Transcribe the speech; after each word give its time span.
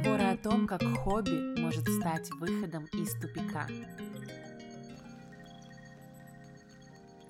Разговоры 0.00 0.30
о 0.30 0.36
том, 0.38 0.66
как 0.66 0.82
хобби 0.82 1.60
может 1.60 1.86
стать 1.86 2.30
выходом 2.30 2.86
из 2.86 3.12
тупика. 3.20 3.66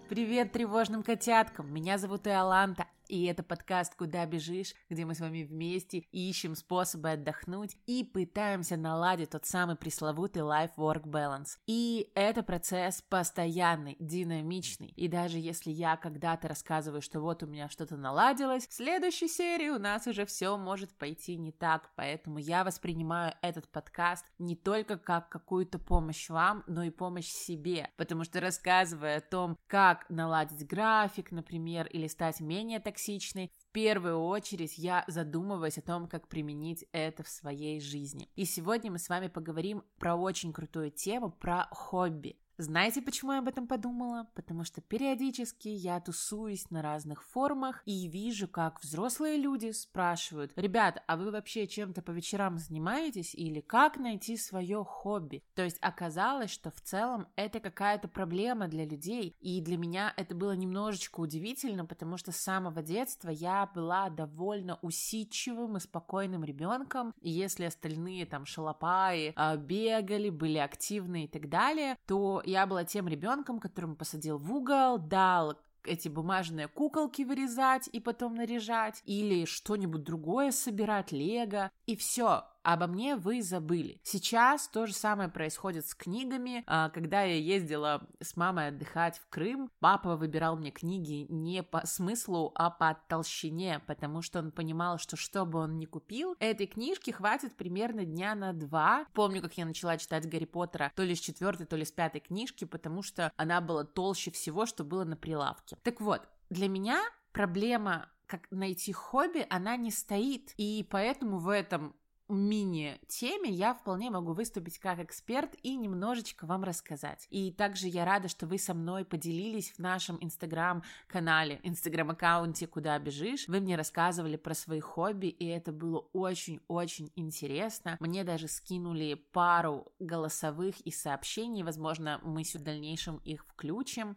Привет 0.08 0.52
тревожным 0.52 1.02
котяткам! 1.02 1.74
Меня 1.74 1.98
зовут 1.98 2.28
Иоланта, 2.28 2.86
и 3.10 3.24
это 3.24 3.42
подкаст 3.42 3.96
«Куда 3.96 4.24
бежишь?», 4.24 4.72
где 4.88 5.04
мы 5.04 5.14
с 5.14 5.20
вами 5.20 5.42
вместе 5.42 6.04
ищем 6.12 6.54
способы 6.54 7.10
отдохнуть 7.10 7.76
и 7.86 8.04
пытаемся 8.04 8.76
наладить 8.76 9.30
тот 9.30 9.46
самый 9.46 9.74
пресловутый 9.74 10.42
life-work 10.42 11.02
balance. 11.02 11.58
И 11.66 12.10
это 12.14 12.44
процесс 12.44 13.02
постоянный, 13.02 13.96
динамичный. 13.98 14.88
И 14.96 15.08
даже 15.08 15.38
если 15.38 15.70
я 15.72 15.96
когда-то 15.96 16.46
рассказываю, 16.46 17.02
что 17.02 17.20
вот 17.20 17.42
у 17.42 17.46
меня 17.46 17.68
что-то 17.68 17.96
наладилось, 17.96 18.68
в 18.68 18.72
следующей 18.72 19.28
серии 19.28 19.70
у 19.70 19.80
нас 19.80 20.06
уже 20.06 20.24
все 20.24 20.56
может 20.56 20.96
пойти 20.96 21.36
не 21.36 21.50
так. 21.50 21.90
Поэтому 21.96 22.38
я 22.38 22.62
воспринимаю 22.62 23.34
этот 23.42 23.68
подкаст 23.68 24.24
не 24.38 24.54
только 24.54 24.98
как 24.98 25.28
какую-то 25.28 25.80
помощь 25.80 26.30
вам, 26.30 26.62
но 26.68 26.84
и 26.84 26.90
помощь 26.90 27.28
себе. 27.28 27.90
Потому 27.96 28.22
что 28.22 28.40
рассказывая 28.40 29.18
о 29.18 29.20
том, 29.20 29.58
как 29.66 30.08
наладить 30.10 30.64
график, 30.66 31.32
например, 31.32 31.88
или 31.88 32.06
стать 32.06 32.40
менее 32.40 32.78
токсичным, 32.78 32.99
токсичной, 33.00 33.50
в 33.58 33.72
первую 33.72 34.20
очередь 34.20 34.76
я 34.76 35.04
задумываюсь 35.06 35.78
о 35.78 35.82
том, 35.82 36.06
как 36.06 36.28
применить 36.28 36.84
это 36.92 37.22
в 37.22 37.28
своей 37.28 37.80
жизни. 37.80 38.28
И 38.36 38.44
сегодня 38.44 38.90
мы 38.90 38.98
с 38.98 39.08
вами 39.08 39.28
поговорим 39.28 39.82
про 39.98 40.16
очень 40.16 40.52
крутую 40.52 40.90
тему, 40.90 41.30
про 41.30 41.68
хобби. 41.70 42.36
Знаете, 42.60 43.00
почему 43.00 43.32
я 43.32 43.38
об 43.38 43.48
этом 43.48 43.66
подумала? 43.66 44.28
Потому 44.34 44.64
что 44.64 44.82
периодически 44.82 45.68
я 45.68 45.98
тусуюсь 45.98 46.68
на 46.70 46.82
разных 46.82 47.24
форумах 47.24 47.82
и 47.86 48.06
вижу, 48.06 48.48
как 48.48 48.82
взрослые 48.82 49.38
люди 49.38 49.70
спрашивают, 49.70 50.52
ребят, 50.56 51.02
а 51.06 51.16
вы 51.16 51.30
вообще 51.30 51.66
чем-то 51.66 52.02
по 52.02 52.10
вечерам 52.10 52.58
занимаетесь 52.58 53.34
или 53.34 53.60
как 53.62 53.96
найти 53.96 54.36
свое 54.36 54.84
хобби? 54.84 55.42
То 55.54 55.62
есть 55.62 55.78
оказалось, 55.80 56.50
что 56.50 56.70
в 56.70 56.82
целом 56.82 57.28
это 57.34 57.60
какая-то 57.60 58.08
проблема 58.08 58.68
для 58.68 58.84
людей, 58.84 59.34
и 59.40 59.62
для 59.62 59.78
меня 59.78 60.12
это 60.18 60.34
было 60.34 60.52
немножечко 60.52 61.20
удивительно, 61.20 61.86
потому 61.86 62.18
что 62.18 62.30
с 62.30 62.36
самого 62.36 62.82
детства 62.82 63.30
я 63.30 63.70
была 63.74 64.10
довольно 64.10 64.78
усидчивым 64.82 65.78
и 65.78 65.80
спокойным 65.80 66.44
ребенком, 66.44 67.14
и 67.22 67.30
если 67.30 67.64
остальные 67.64 68.26
там 68.26 68.44
шалопаи 68.44 69.32
а, 69.34 69.56
бегали, 69.56 70.28
были 70.28 70.58
активны 70.58 71.24
и 71.24 71.28
так 71.28 71.48
далее, 71.48 71.96
то 72.06 72.42
я 72.50 72.66
была 72.66 72.84
тем 72.84 73.08
ребенком, 73.08 73.60
которому 73.60 73.96
посадил 73.96 74.38
в 74.38 74.52
угол, 74.52 74.98
дал 74.98 75.56
эти 75.84 76.08
бумажные 76.08 76.68
куколки 76.68 77.22
вырезать 77.22 77.88
и 77.92 78.00
потом 78.00 78.34
наряжать, 78.34 79.02
или 79.06 79.44
что-нибудь 79.44 80.02
другое 80.02 80.50
собирать, 80.50 81.12
лего, 81.12 81.70
и 81.86 81.96
все 81.96 82.44
обо 82.62 82.86
мне 82.86 83.16
вы 83.16 83.42
забыли. 83.42 84.00
Сейчас 84.02 84.68
то 84.68 84.86
же 84.86 84.92
самое 84.92 85.28
происходит 85.28 85.86
с 85.86 85.94
книгами. 85.94 86.62
А, 86.66 86.90
когда 86.90 87.22
я 87.22 87.36
ездила 87.36 88.06
с 88.20 88.36
мамой 88.36 88.68
отдыхать 88.68 89.18
в 89.18 89.28
Крым, 89.28 89.70
папа 89.80 90.16
выбирал 90.16 90.56
мне 90.56 90.70
книги 90.70 91.26
не 91.28 91.62
по 91.62 91.86
смыслу, 91.86 92.52
а 92.54 92.70
по 92.70 92.96
толщине, 93.08 93.80
потому 93.86 94.22
что 94.22 94.38
он 94.38 94.52
понимал, 94.52 94.98
что 94.98 95.16
что 95.16 95.44
бы 95.44 95.58
он 95.58 95.78
ни 95.78 95.86
купил, 95.86 96.36
этой 96.40 96.66
книжки 96.66 97.10
хватит 97.10 97.56
примерно 97.56 98.04
дня 98.04 98.34
на 98.34 98.52
два. 98.52 99.06
Помню, 99.14 99.42
как 99.42 99.54
я 99.54 99.64
начала 99.64 99.96
читать 99.96 100.28
Гарри 100.28 100.44
Поттера 100.44 100.92
то 100.94 101.02
ли 101.02 101.14
с 101.14 101.20
четвертой, 101.20 101.66
то 101.66 101.76
ли 101.76 101.84
с 101.84 101.92
пятой 101.92 102.20
книжки, 102.20 102.64
потому 102.64 103.02
что 103.02 103.32
она 103.36 103.60
была 103.60 103.84
толще 103.84 104.30
всего, 104.30 104.66
что 104.66 104.84
было 104.84 105.04
на 105.04 105.16
прилавке. 105.16 105.76
Так 105.82 106.00
вот, 106.00 106.28
для 106.50 106.68
меня 106.68 107.00
проблема 107.32 108.08
как 108.30 108.46
найти 108.52 108.92
хобби, 108.92 109.44
она 109.50 109.76
не 109.76 109.90
стоит. 109.90 110.52
И 110.56 110.86
поэтому 110.88 111.38
в 111.38 111.48
этом 111.48 111.96
мини-теме 112.34 113.50
я 113.50 113.74
вполне 113.74 114.10
могу 114.10 114.32
выступить 114.32 114.78
как 114.78 114.98
эксперт 115.00 115.54
и 115.62 115.76
немножечко 115.76 116.46
вам 116.46 116.64
рассказать. 116.64 117.26
И 117.30 117.52
также 117.52 117.88
я 117.88 118.04
рада, 118.04 118.28
что 118.28 118.46
вы 118.46 118.58
со 118.58 118.74
мной 118.74 119.04
поделились 119.04 119.72
в 119.72 119.78
нашем 119.78 120.18
инстаграм-канале, 120.20 121.60
инстаграм-аккаунте 121.62 122.66
«Куда 122.66 122.98
бежишь». 122.98 123.48
Вы 123.48 123.60
мне 123.60 123.76
рассказывали 123.76 124.36
про 124.36 124.54
свои 124.54 124.80
хобби, 124.80 125.26
и 125.26 125.46
это 125.46 125.72
было 125.72 126.06
очень-очень 126.12 127.10
интересно. 127.16 127.96
Мне 128.00 128.24
даже 128.24 128.48
скинули 128.48 129.14
пару 129.14 129.86
голосовых 129.98 130.80
и 130.80 130.90
сообщений, 130.90 131.62
возможно, 131.62 132.20
мы 132.22 132.44
в 132.44 132.62
дальнейшем 132.62 133.18
их 133.18 133.46
включим. 133.46 134.16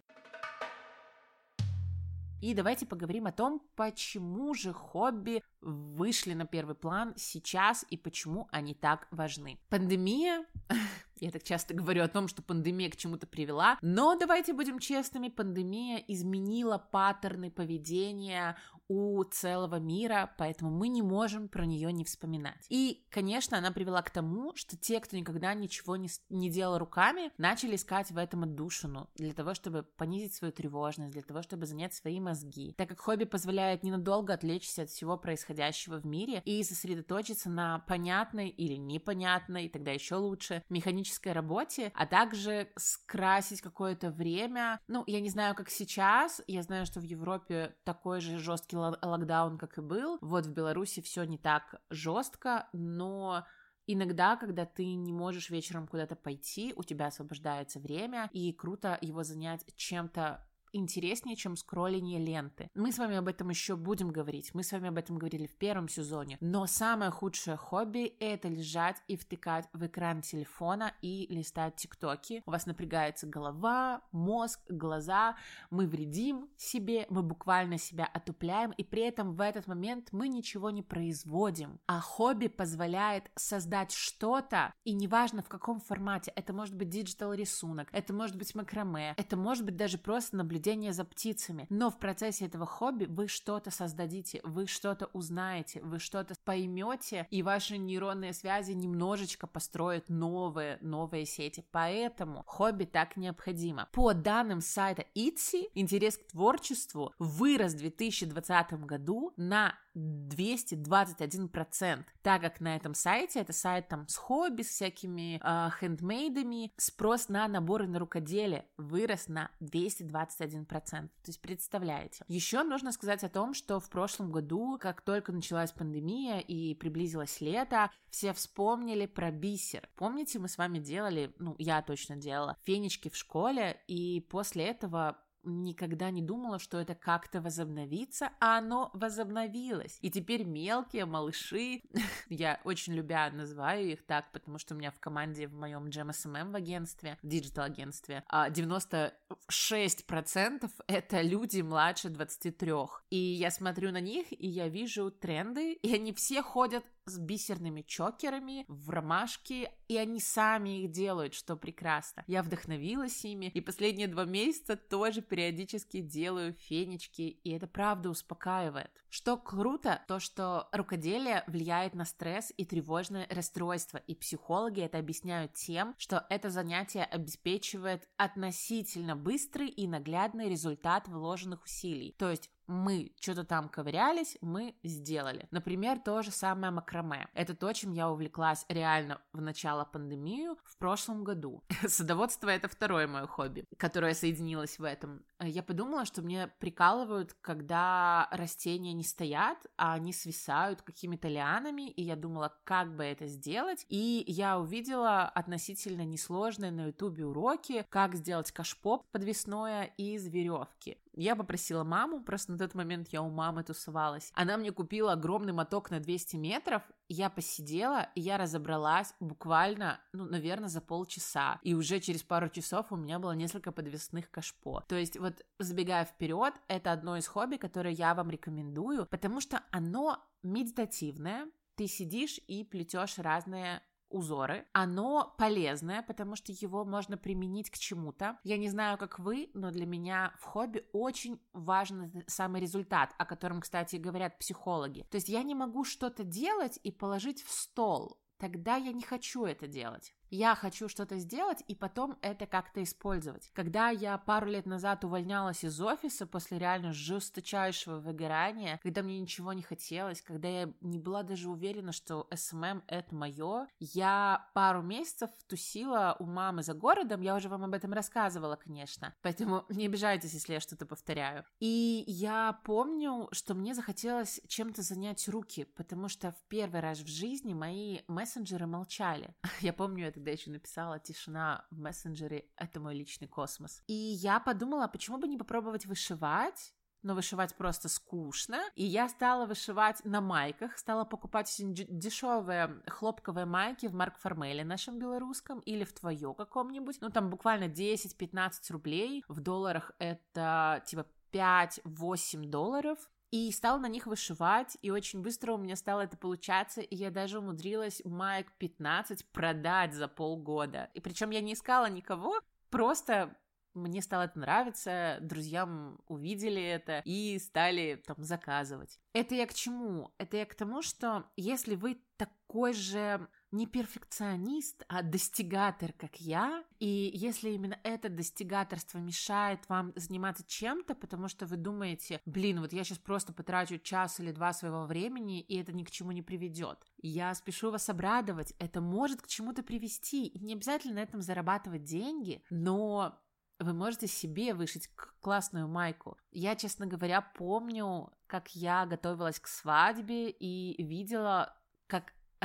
И 2.43 2.53
давайте 2.53 2.85
поговорим 2.85 3.25
о 3.25 3.31
том, 3.31 3.61
почему 3.77 4.53
же 4.53 4.73
хобби 4.73 5.41
вышли 5.61 6.33
на 6.33 6.45
первый 6.45 6.75
план 6.75 7.13
сейчас 7.15 7.85
и 7.89 7.95
почему 7.95 8.49
они 8.51 8.73
так 8.73 9.07
важны. 9.11 9.57
Пандемия 9.69 10.45
я 11.21 11.31
так 11.31 11.43
часто 11.43 11.73
говорю 11.73 12.03
о 12.03 12.09
том, 12.09 12.27
что 12.27 12.41
пандемия 12.41 12.89
к 12.89 12.97
чему-то 12.97 13.27
привела, 13.27 13.77
но 13.81 14.17
давайте 14.17 14.51
будем 14.51 14.79
честными, 14.79 15.29
пандемия 15.29 16.03
изменила 16.07 16.77
паттерны 16.77 17.49
поведения 17.49 18.57
у 18.87 19.23
целого 19.23 19.79
мира, 19.79 20.33
поэтому 20.37 20.71
мы 20.71 20.87
не 20.87 21.01
можем 21.01 21.47
про 21.47 21.65
нее 21.65 21.91
не 21.91 22.03
вспоминать. 22.03 22.65
И, 22.69 23.05
конечно, 23.09 23.57
она 23.57 23.71
привела 23.71 24.01
к 24.01 24.09
тому, 24.09 24.55
что 24.55 24.77
те, 24.77 24.99
кто 24.99 25.17
никогда 25.17 25.53
ничего 25.53 25.95
не, 25.95 26.09
не 26.29 26.49
делал 26.49 26.77
руками, 26.77 27.31
начали 27.37 27.75
искать 27.75 28.11
в 28.11 28.17
этом 28.17 28.43
отдушину 28.43 29.09
для 29.15 29.33
того, 29.33 29.53
чтобы 29.53 29.83
понизить 29.83 30.33
свою 30.33 30.53
тревожность, 30.53 31.13
для 31.13 31.21
того, 31.21 31.41
чтобы 31.41 31.65
занять 31.65 31.93
свои 31.93 32.19
мозги. 32.19 32.73
Так 32.77 32.89
как 32.89 32.99
хобби 32.99 33.25
позволяет 33.25 33.83
ненадолго 33.83 34.33
отвлечься 34.33 34.83
от 34.83 34.89
всего 34.89 35.17
происходящего 35.17 35.97
в 35.97 36.05
мире 36.05 36.41
и 36.45 36.63
сосредоточиться 36.63 37.49
на 37.49 37.79
понятной 37.79 38.49
или 38.49 38.75
непонятной, 38.75 39.69
тогда 39.69 39.91
еще 39.91 40.15
лучше, 40.15 40.63
механической 40.69 41.33
работе, 41.33 41.91
а 41.95 42.05
также 42.05 42.69
скрасить 42.75 43.61
какое-то 43.61 44.11
время. 44.11 44.79
Ну, 44.87 45.03
я 45.07 45.21
не 45.21 45.29
знаю, 45.29 45.55
как 45.55 45.69
сейчас, 45.69 46.41
я 46.47 46.61
знаю, 46.63 46.85
что 46.85 46.99
в 46.99 47.03
Европе 47.03 47.75
такой 47.83 48.19
же 48.19 48.37
жесткий 48.37 48.72
локдаун, 48.73 49.57
как 49.57 49.77
и 49.77 49.81
был. 49.81 50.17
Вот 50.21 50.45
в 50.45 50.53
Беларуси 50.53 51.01
все 51.01 51.23
не 51.23 51.37
так 51.37 51.81
жестко, 51.89 52.67
но 52.73 53.45
Иногда, 53.85 54.37
когда 54.37 54.65
ты 54.65 54.93
не 54.93 55.11
можешь 55.11 55.49
вечером 55.49 55.87
куда-то 55.87 56.15
пойти, 56.15 56.73
у 56.77 56.83
тебя 56.83 57.07
освобождается 57.07 57.81
время, 57.81 58.29
и 58.31 58.53
круто 58.53 58.97
его 59.01 59.23
занять 59.23 59.65
чем-то 59.75 60.45
интереснее, 60.73 61.35
чем 61.35 61.55
скролление 61.55 62.19
ленты. 62.19 62.69
Мы 62.75 62.91
с 62.91 62.97
вами 62.97 63.15
об 63.15 63.27
этом 63.27 63.49
еще 63.49 63.75
будем 63.75 64.09
говорить. 64.09 64.53
Мы 64.53 64.63
с 64.63 64.71
вами 64.71 64.89
об 64.89 64.97
этом 64.97 65.17
говорили 65.17 65.45
в 65.45 65.55
первом 65.55 65.87
сезоне. 65.87 66.37
Но 66.41 66.65
самое 66.67 67.11
худшее 67.11 67.55
хобби— 67.55 68.15
это 68.19 68.47
лежать 68.47 68.97
и 69.07 69.15
втыкать 69.15 69.69
в 69.73 69.85
экран 69.85 70.21
телефона 70.21 70.93
и 71.01 71.27
листать 71.29 71.75
тиктоки. 71.75 72.41
У 72.45 72.51
вас 72.51 72.65
напрягается 72.65 73.27
голова, 73.27 74.01
мозг, 74.11 74.59
глаза. 74.67 75.37
Мы 75.69 75.87
вредим 75.87 76.49
себе, 76.57 77.05
мы 77.09 77.21
буквально 77.21 77.77
себя 77.77 78.05
отупляем, 78.05 78.71
и 78.71 78.83
при 78.83 79.03
этом 79.03 79.35
в 79.35 79.41
этот 79.41 79.67
момент 79.67 80.09
мы 80.11 80.27
ничего 80.27 80.71
не 80.71 80.81
производим. 80.81 81.79
А 81.85 81.99
хобби 81.99 82.47
позволяет 82.47 83.31
создать 83.35 83.91
что-то, 83.91 84.73
и 84.83 84.93
неважно 84.93 85.43
в 85.43 85.49
каком 85.49 85.79
формате. 85.79 86.33
Это 86.35 86.53
может 86.53 86.75
быть 86.75 86.89
digital 86.89 87.33
рисунок, 87.33 87.89
это 87.91 88.13
может 88.13 88.37
быть 88.37 88.55
макраме, 88.55 89.13
это 89.17 89.37
может 89.37 89.65
быть 89.65 89.75
даже 89.75 89.97
просто 89.97 90.35
наблюдение 90.37 90.62
наблюдение 90.63 90.93
за 90.93 91.03
птицами. 91.03 91.67
Но 91.69 91.89
в 91.89 91.99
процессе 91.99 92.45
этого 92.45 92.65
хобби 92.65 93.05
вы 93.05 93.27
что-то 93.27 93.69
создадите, 93.69 94.39
вы 94.43 94.67
что-то 94.67 95.09
узнаете, 95.13 95.81
вы 95.81 95.99
что-то 95.99 96.35
поймете, 96.45 97.27
и 97.31 97.43
ваши 97.43 97.77
нейронные 97.77 98.33
связи 98.33 98.71
немножечко 98.71 99.45
построят 99.45 100.09
новые, 100.09 100.77
новые 100.81 101.25
сети. 101.25 101.65
Поэтому 101.71 102.43
хобби 102.47 102.85
так 102.85 103.17
необходимо. 103.17 103.89
По 103.91 104.13
данным 104.13 104.61
сайта 104.61 105.05
Etsy, 105.15 105.69
интерес 105.73 106.17
к 106.17 106.27
творчеству 106.31 107.13
вырос 107.19 107.73
в 107.73 107.79
2020 107.79 108.85
году 108.85 109.33
на 109.35 109.75
221%, 109.95 112.03
так 112.21 112.41
как 112.41 112.59
на 112.59 112.75
этом 112.75 112.93
сайте, 112.93 113.39
это 113.39 113.53
сайт 113.53 113.87
там 113.87 114.07
с 114.07 114.15
хобби, 114.15 114.63
с 114.63 114.69
всякими 114.69 115.39
э, 115.43 115.69
хендмейдами, 115.79 116.71
спрос 116.77 117.29
на 117.29 117.47
наборы 117.47 117.87
на 117.87 117.99
рукоделие 117.99 118.65
вырос 118.77 119.27
на 119.27 119.51
221%. 119.61 120.65
То 120.65 121.09
есть 121.27 121.41
представляете. 121.41 122.23
Еще 122.27 122.63
нужно 122.63 122.91
сказать 122.91 123.23
о 123.23 123.29
том, 123.29 123.53
что 123.53 123.79
в 123.79 123.89
прошлом 123.89 124.31
году, 124.31 124.77
как 124.79 125.01
только 125.01 125.31
началась 125.31 125.71
пандемия 125.71 126.39
и 126.39 126.75
приблизилось 126.75 127.41
лето, 127.41 127.91
все 128.09 128.33
вспомнили 128.33 129.05
про 129.05 129.31
бисер. 129.31 129.87
Помните, 129.95 130.39
мы 130.39 130.47
с 130.47 130.57
вами 130.57 130.79
делали, 130.79 131.33
ну, 131.39 131.55
я 131.57 131.81
точно 131.81 132.15
делала, 132.15 132.57
фенечки 132.63 133.09
в 133.09 133.15
школе, 133.15 133.81
и 133.87 134.25
после 134.29 134.65
этого 134.65 135.17
никогда 135.43 136.11
не 136.11 136.21
думала, 136.21 136.59
что 136.59 136.79
это 136.79 136.95
как-то 136.95 137.41
возобновится, 137.41 138.31
а 138.39 138.57
оно 138.57 138.91
возобновилось. 138.93 139.97
И 140.01 140.09
теперь 140.09 140.43
мелкие 140.43 141.05
малыши, 141.05 141.81
я 142.29 142.59
очень 142.63 142.93
любя 142.93 143.29
называю 143.31 143.91
их 143.91 144.05
так, 144.05 144.31
потому 144.31 144.57
что 144.57 144.75
у 144.75 144.77
меня 144.77 144.91
в 144.91 144.99
команде 144.99 145.47
в 145.47 145.53
моем 145.53 145.85
GMSMM 145.85 146.51
в 146.51 146.55
агентстве, 146.55 147.17
в 147.21 147.27
digital-агентстве, 147.27 148.23
96% 148.31 149.11
а, 149.31 150.83
это 150.87 151.21
люди 151.21 151.61
младше 151.61 152.09
23. 152.09 152.71
И 153.09 153.17
я 153.17 153.51
смотрю 153.51 153.91
на 153.91 153.99
них, 153.99 154.27
и 154.31 154.47
я 154.47 154.67
вижу 154.67 155.11
тренды, 155.11 155.73
и 155.73 155.93
они 155.93 156.13
все 156.13 156.41
ходят 156.41 156.83
с 157.05 157.17
бисерными 157.17 157.81
чокерами 157.81 158.65
в 158.67 158.89
ромашке, 158.89 159.71
и 159.87 159.97
они 159.97 160.19
сами 160.19 160.83
их 160.83 160.91
делают, 160.91 161.33
что 161.33 161.55
прекрасно. 161.55 162.23
Я 162.27 162.43
вдохновилась 162.43 163.23
ими, 163.25 163.47
и 163.47 163.61
последние 163.61 164.07
два 164.07 164.25
месяца 164.25 164.75
тоже 164.75 165.21
периодически 165.21 166.01
делаю 166.01 166.53
фенечки, 166.53 167.21
и 167.21 167.51
это 167.51 167.67
правда 167.67 168.09
успокаивает. 168.09 168.91
Что 169.09 169.37
круто, 169.37 170.01
то 170.07 170.19
что 170.19 170.69
рукоделие 170.71 171.43
влияет 171.47 171.93
на 171.93 172.05
стресс 172.05 172.51
и 172.57 172.65
тревожное 172.65 173.27
расстройство, 173.29 173.97
и 173.97 174.15
психологи 174.15 174.81
это 174.81 174.97
объясняют 174.97 175.53
тем, 175.53 175.93
что 175.97 176.25
это 176.29 176.49
занятие 176.49 177.03
обеспечивает 177.03 178.07
относительно 178.17 179.15
быстрый 179.15 179.67
и 179.67 179.87
наглядный 179.87 180.49
результат 180.49 181.07
вложенных 181.07 181.63
усилий. 181.63 182.15
То 182.17 182.31
есть 182.31 182.49
мы 182.67 183.11
что-то 183.19 183.43
там 183.43 183.69
ковырялись, 183.69 184.37
мы 184.41 184.75
сделали. 184.83 185.47
Например, 185.51 185.99
то 185.99 186.21
же 186.21 186.31
самое 186.31 186.71
макраме. 186.71 187.27
Это 187.33 187.55
то, 187.55 187.71
чем 187.73 187.91
я 187.93 188.09
увлеклась 188.09 188.65
реально 188.69 189.21
в 189.33 189.41
начало 189.41 189.85
пандемии 189.85 190.49
в 190.63 190.77
прошлом 190.77 191.23
году. 191.23 191.63
Садоводство— 191.87 192.49
это 192.49 192.67
второе 192.67 193.07
мое 193.07 193.27
хобби, 193.27 193.65
которое 193.77 194.13
соединилось 194.13 194.79
в 194.79 194.83
этом. 194.83 195.23
Я 195.39 195.63
подумала, 195.63 196.05
что 196.05 196.21
мне 196.21 196.47
прикалывают, 196.59 197.35
когда 197.41 198.27
растения 198.31 198.93
не 198.93 199.03
стоят, 199.03 199.57
а 199.77 199.93
они 199.93 200.13
свисают 200.13 200.81
какими-то 200.81 201.27
лианами, 201.27 201.89
и 201.89 202.03
я 202.03 202.15
думала, 202.15 202.55
как 202.63 202.95
бы 202.95 203.03
это 203.03 203.27
сделать. 203.27 203.85
И 203.89 204.23
я 204.27 204.59
увидела 204.59 205.23
относительно 205.23 206.05
несложные 206.05 206.71
на 206.71 206.87
ютубе 206.87 207.25
уроки, 207.25 207.85
как 207.89 208.15
сделать 208.15 208.51
кашпоп 208.51 209.05
подвесное 209.11 209.93
из 209.97 210.27
веревки. 210.27 210.97
Я 211.15 211.35
попросила 211.35 211.83
маму, 211.83 212.23
просто 212.23 212.51
на 212.51 212.57
тот 212.57 212.73
момент 212.73 213.09
я 213.11 213.21
у 213.21 213.29
мамы 213.29 213.63
тусовалась. 213.63 214.31
Она 214.33 214.57
мне 214.57 214.71
купила 214.71 215.13
огромный 215.13 215.53
моток 215.53 215.91
на 215.91 215.99
200 215.99 216.35
метров, 216.37 216.81
я 217.07 217.29
посидела, 217.29 218.09
и 218.15 218.21
я 218.21 218.37
разобралась 218.37 219.13
буквально, 219.19 219.99
ну, 220.11 220.25
наверное, 220.25 220.69
за 220.69 220.81
полчаса. 220.81 221.59
И 221.61 221.75
уже 221.75 221.99
через 221.99 222.23
пару 222.23 222.49
часов 222.49 222.91
у 222.91 222.95
меня 222.95 223.19
было 223.19 223.33
несколько 223.33 223.71
подвесных 223.71 224.31
кашпо. 224.31 224.83
То 224.87 224.95
есть 224.95 225.17
вот, 225.17 225.45
забегая 225.59 226.05
вперед, 226.05 226.53
это 226.67 226.91
одно 226.91 227.17
из 227.17 227.27
хобби, 227.27 227.57
которое 227.57 227.93
я 227.93 228.15
вам 228.15 228.29
рекомендую, 228.29 229.05
потому 229.05 229.39
что 229.39 229.61
оно 229.71 230.17
медитативное, 230.41 231.47
ты 231.75 231.87
сидишь 231.87 232.39
и 232.47 232.63
плетешь 232.63 233.17
разные 233.17 233.81
узоры. 234.13 234.65
Оно 234.73 235.33
полезное, 235.37 236.03
потому 236.03 236.35
что 236.35 236.51
его 236.51 236.85
можно 236.85 237.17
применить 237.17 237.69
к 237.69 237.77
чему-то. 237.77 238.37
Я 238.43 238.57
не 238.57 238.69
знаю, 238.69 238.97
как 238.97 239.19
вы, 239.19 239.49
но 239.53 239.71
для 239.71 239.85
меня 239.85 240.33
в 240.39 240.45
хобби 240.45 240.85
очень 240.93 241.41
важен 241.53 242.23
самый 242.27 242.61
результат, 242.61 243.13
о 243.17 243.25
котором, 243.25 243.61
кстати, 243.61 243.97
говорят 243.97 244.37
психологи. 244.39 245.05
То 245.09 245.15
есть 245.15 245.29
я 245.29 245.43
не 245.43 245.55
могу 245.55 245.83
что-то 245.83 246.23
делать 246.23 246.79
и 246.83 246.91
положить 246.91 247.43
в 247.43 247.51
стол. 247.51 248.19
Тогда 248.37 248.75
я 248.75 248.91
не 248.91 249.03
хочу 249.03 249.45
это 249.45 249.67
делать 249.67 250.13
я 250.33 250.55
хочу 250.55 250.89
что-то 250.89 251.17
сделать 251.19 251.63
и 251.67 251.75
потом 251.75 252.17
это 252.21 252.47
как-то 252.47 252.81
использовать. 252.81 253.51
Когда 253.53 253.89
я 253.89 254.17
пару 254.17 254.47
лет 254.47 254.65
назад 254.65 255.03
увольнялась 255.03 255.63
из 255.63 255.79
офиса 255.79 256.25
после 256.25 256.57
реально 256.57 256.91
жесточайшего 256.91 257.99
выгорания, 257.99 258.79
когда 258.81 259.03
мне 259.03 259.19
ничего 259.19 259.53
не 259.53 259.61
хотелось, 259.61 260.21
когда 260.21 260.47
я 260.47 260.73
не 260.81 260.97
была 260.97 261.21
даже 261.21 261.49
уверена, 261.49 261.91
что 261.91 262.27
SMM 262.33 262.83
это 262.87 263.13
мое, 263.13 263.67
я 263.79 264.49
пару 264.55 264.81
месяцев 264.81 265.29
тусила 265.47 266.15
у 266.19 266.25
мамы 266.25 266.63
за 266.63 266.73
городом, 266.73 267.21
я 267.21 267.35
уже 267.35 267.47
вам 267.47 267.65
об 267.65 267.73
этом 267.75 267.93
рассказывала, 267.93 268.55
конечно, 268.55 269.13
поэтому 269.21 269.65
не 269.69 269.85
обижайтесь, 269.85 270.33
если 270.33 270.53
я 270.53 270.59
что-то 270.59 270.87
повторяю. 270.87 271.45
И 271.59 272.05
я 272.07 272.59
помню, 272.65 273.27
что 273.31 273.53
мне 273.53 273.75
захотелось 273.75 274.41
чем-то 274.47 274.81
занять 274.81 275.27
руки, 275.27 275.65
потому 275.75 276.07
что 276.07 276.31
в 276.31 276.43
первый 276.47 276.79
раз 276.79 276.99
в 276.99 277.07
жизни 277.07 277.53
мои 277.53 277.99
мессенджеры 278.07 278.65
молчали. 278.65 279.35
Я 279.61 279.73
помню 279.73 280.07
это 280.07 280.22
когда 280.23 280.31
еще 280.31 280.51
написала 280.51 280.99
«Тишина 280.99 281.65
в 281.69 281.79
мессенджере— 281.79 282.45
это 282.55 282.79
мой 282.79 282.95
личный 282.95 283.27
космос». 283.27 283.83
И 283.87 283.93
я 283.93 284.39
подумала, 284.39 284.87
почему 284.87 285.17
бы 285.17 285.27
не 285.27 285.37
попробовать 285.37 285.85
вышивать, 285.85 286.73
но 287.01 287.13
вышивать 287.13 287.53
просто 287.57 287.89
скучно. 287.89 288.61
И 288.75 288.85
я 288.85 289.09
стала 289.09 289.45
вышивать 289.45 290.05
на 290.05 290.21
майках, 290.21 290.77
стала 290.77 291.03
покупать 291.03 291.53
дешевые 291.59 292.81
хлопковые 292.87 293.45
майки 293.45 293.87
в 293.87 293.93
Марк 293.93 294.17
Формеле 294.17 294.63
нашем 294.63 294.97
белорусском 294.97 295.59
или 295.59 295.83
в 295.83 295.91
твое 295.91 296.33
каком-нибудь. 296.33 297.01
Ну, 297.01 297.09
там 297.09 297.29
буквально 297.29 297.65
10-15 297.65 298.51
рублей. 298.69 299.25
В 299.27 299.41
долларах 299.41 299.91
это 299.99 300.81
типа 300.85 301.05
5-8 301.33 302.45
долларов 302.45 302.97
и 303.33 303.51
стала 303.51 303.79
на 303.79 303.87
них 303.87 304.05
вышивать, 304.05 304.77
и 304.83 304.91
очень 304.91 305.23
быстро 305.23 305.53
у 305.53 305.57
меня 305.57 305.75
стало 305.75 306.01
это 306.01 306.15
получаться, 306.15 306.81
и 306.81 306.95
я 306.95 307.09
даже 307.09 307.39
умудрилась 307.39 307.99
маек 308.05 308.51
15 308.59 309.25
продать 309.31 309.95
за 309.95 310.07
полгода. 310.07 310.91
И 310.93 310.99
причем 310.99 311.31
я 311.31 311.41
не 311.41 311.53
искала 311.53 311.89
никого, 311.89 312.39
просто 312.69 313.35
мне 313.73 314.03
стало 314.03 314.25
это 314.25 314.37
нравиться, 314.37 315.17
друзьям 315.21 315.99
увидели 316.07 316.61
это 316.61 317.01
и 317.05 317.39
стали 317.39 318.03
там 318.05 318.23
заказывать. 318.23 318.99
Это 319.13 319.33
я 319.33 319.47
к 319.47 319.53
чему? 319.55 320.13
Это 320.19 320.37
я 320.37 320.45
к 320.45 320.53
тому, 320.53 320.83
что 320.83 321.25
если 321.35 321.73
вы 321.73 321.99
такой 322.17 322.73
же 322.73 323.27
не 323.53 323.67
перфекционист, 323.67 324.83
а 324.87 325.01
достигатор, 325.01 325.93
как 325.93 326.19
я. 326.19 326.63
И 326.79 327.11
если 327.13 327.51
именно 327.51 327.79
это 327.83 328.09
достигаторство 328.09 328.97
мешает 328.97 329.59
вам 329.69 329.93
заниматься 329.95 330.43
чем-то, 330.45 330.95
потому 330.95 331.27
что 331.27 331.45
вы 331.45 331.55
думаете, 331.55 332.19
блин, 332.25 332.59
вот 332.59 332.73
я 332.73 332.83
сейчас 332.83 332.97
просто 332.97 333.31
потрачу 333.31 333.77
час 333.77 334.19
или 334.19 334.31
два 334.31 334.53
своего 334.53 334.85
времени, 334.85 335.39
и 335.41 335.57
это 335.57 335.71
ни 335.71 335.83
к 335.83 335.91
чему 335.91 336.11
не 336.11 336.21
приведет. 336.21 336.79
Я 336.97 337.33
спешу 337.35 337.71
вас 337.71 337.87
обрадовать, 337.89 338.53
это 338.59 338.81
может 338.81 339.21
к 339.21 339.27
чему-то 339.27 339.63
привести. 339.63 340.25
И 340.25 340.39
не 340.39 340.53
обязательно 340.53 340.95
на 340.95 341.03
этом 341.03 341.21
зарабатывать 341.21 341.83
деньги, 341.83 342.43
но 342.49 343.19
вы 343.59 343.73
можете 343.73 344.07
себе 344.07 344.53
вышить 344.53 344.89
классную 345.21 345.67
майку. 345.67 346.17
Я, 346.31 346.55
честно 346.55 346.85
говоря, 346.85 347.21
помню, 347.21 348.11
как 348.27 348.55
я 348.55 348.85
готовилась 348.85 349.39
к 349.39 349.47
свадьбе 349.47 350.29
и 350.29 350.83
видела, 350.83 351.55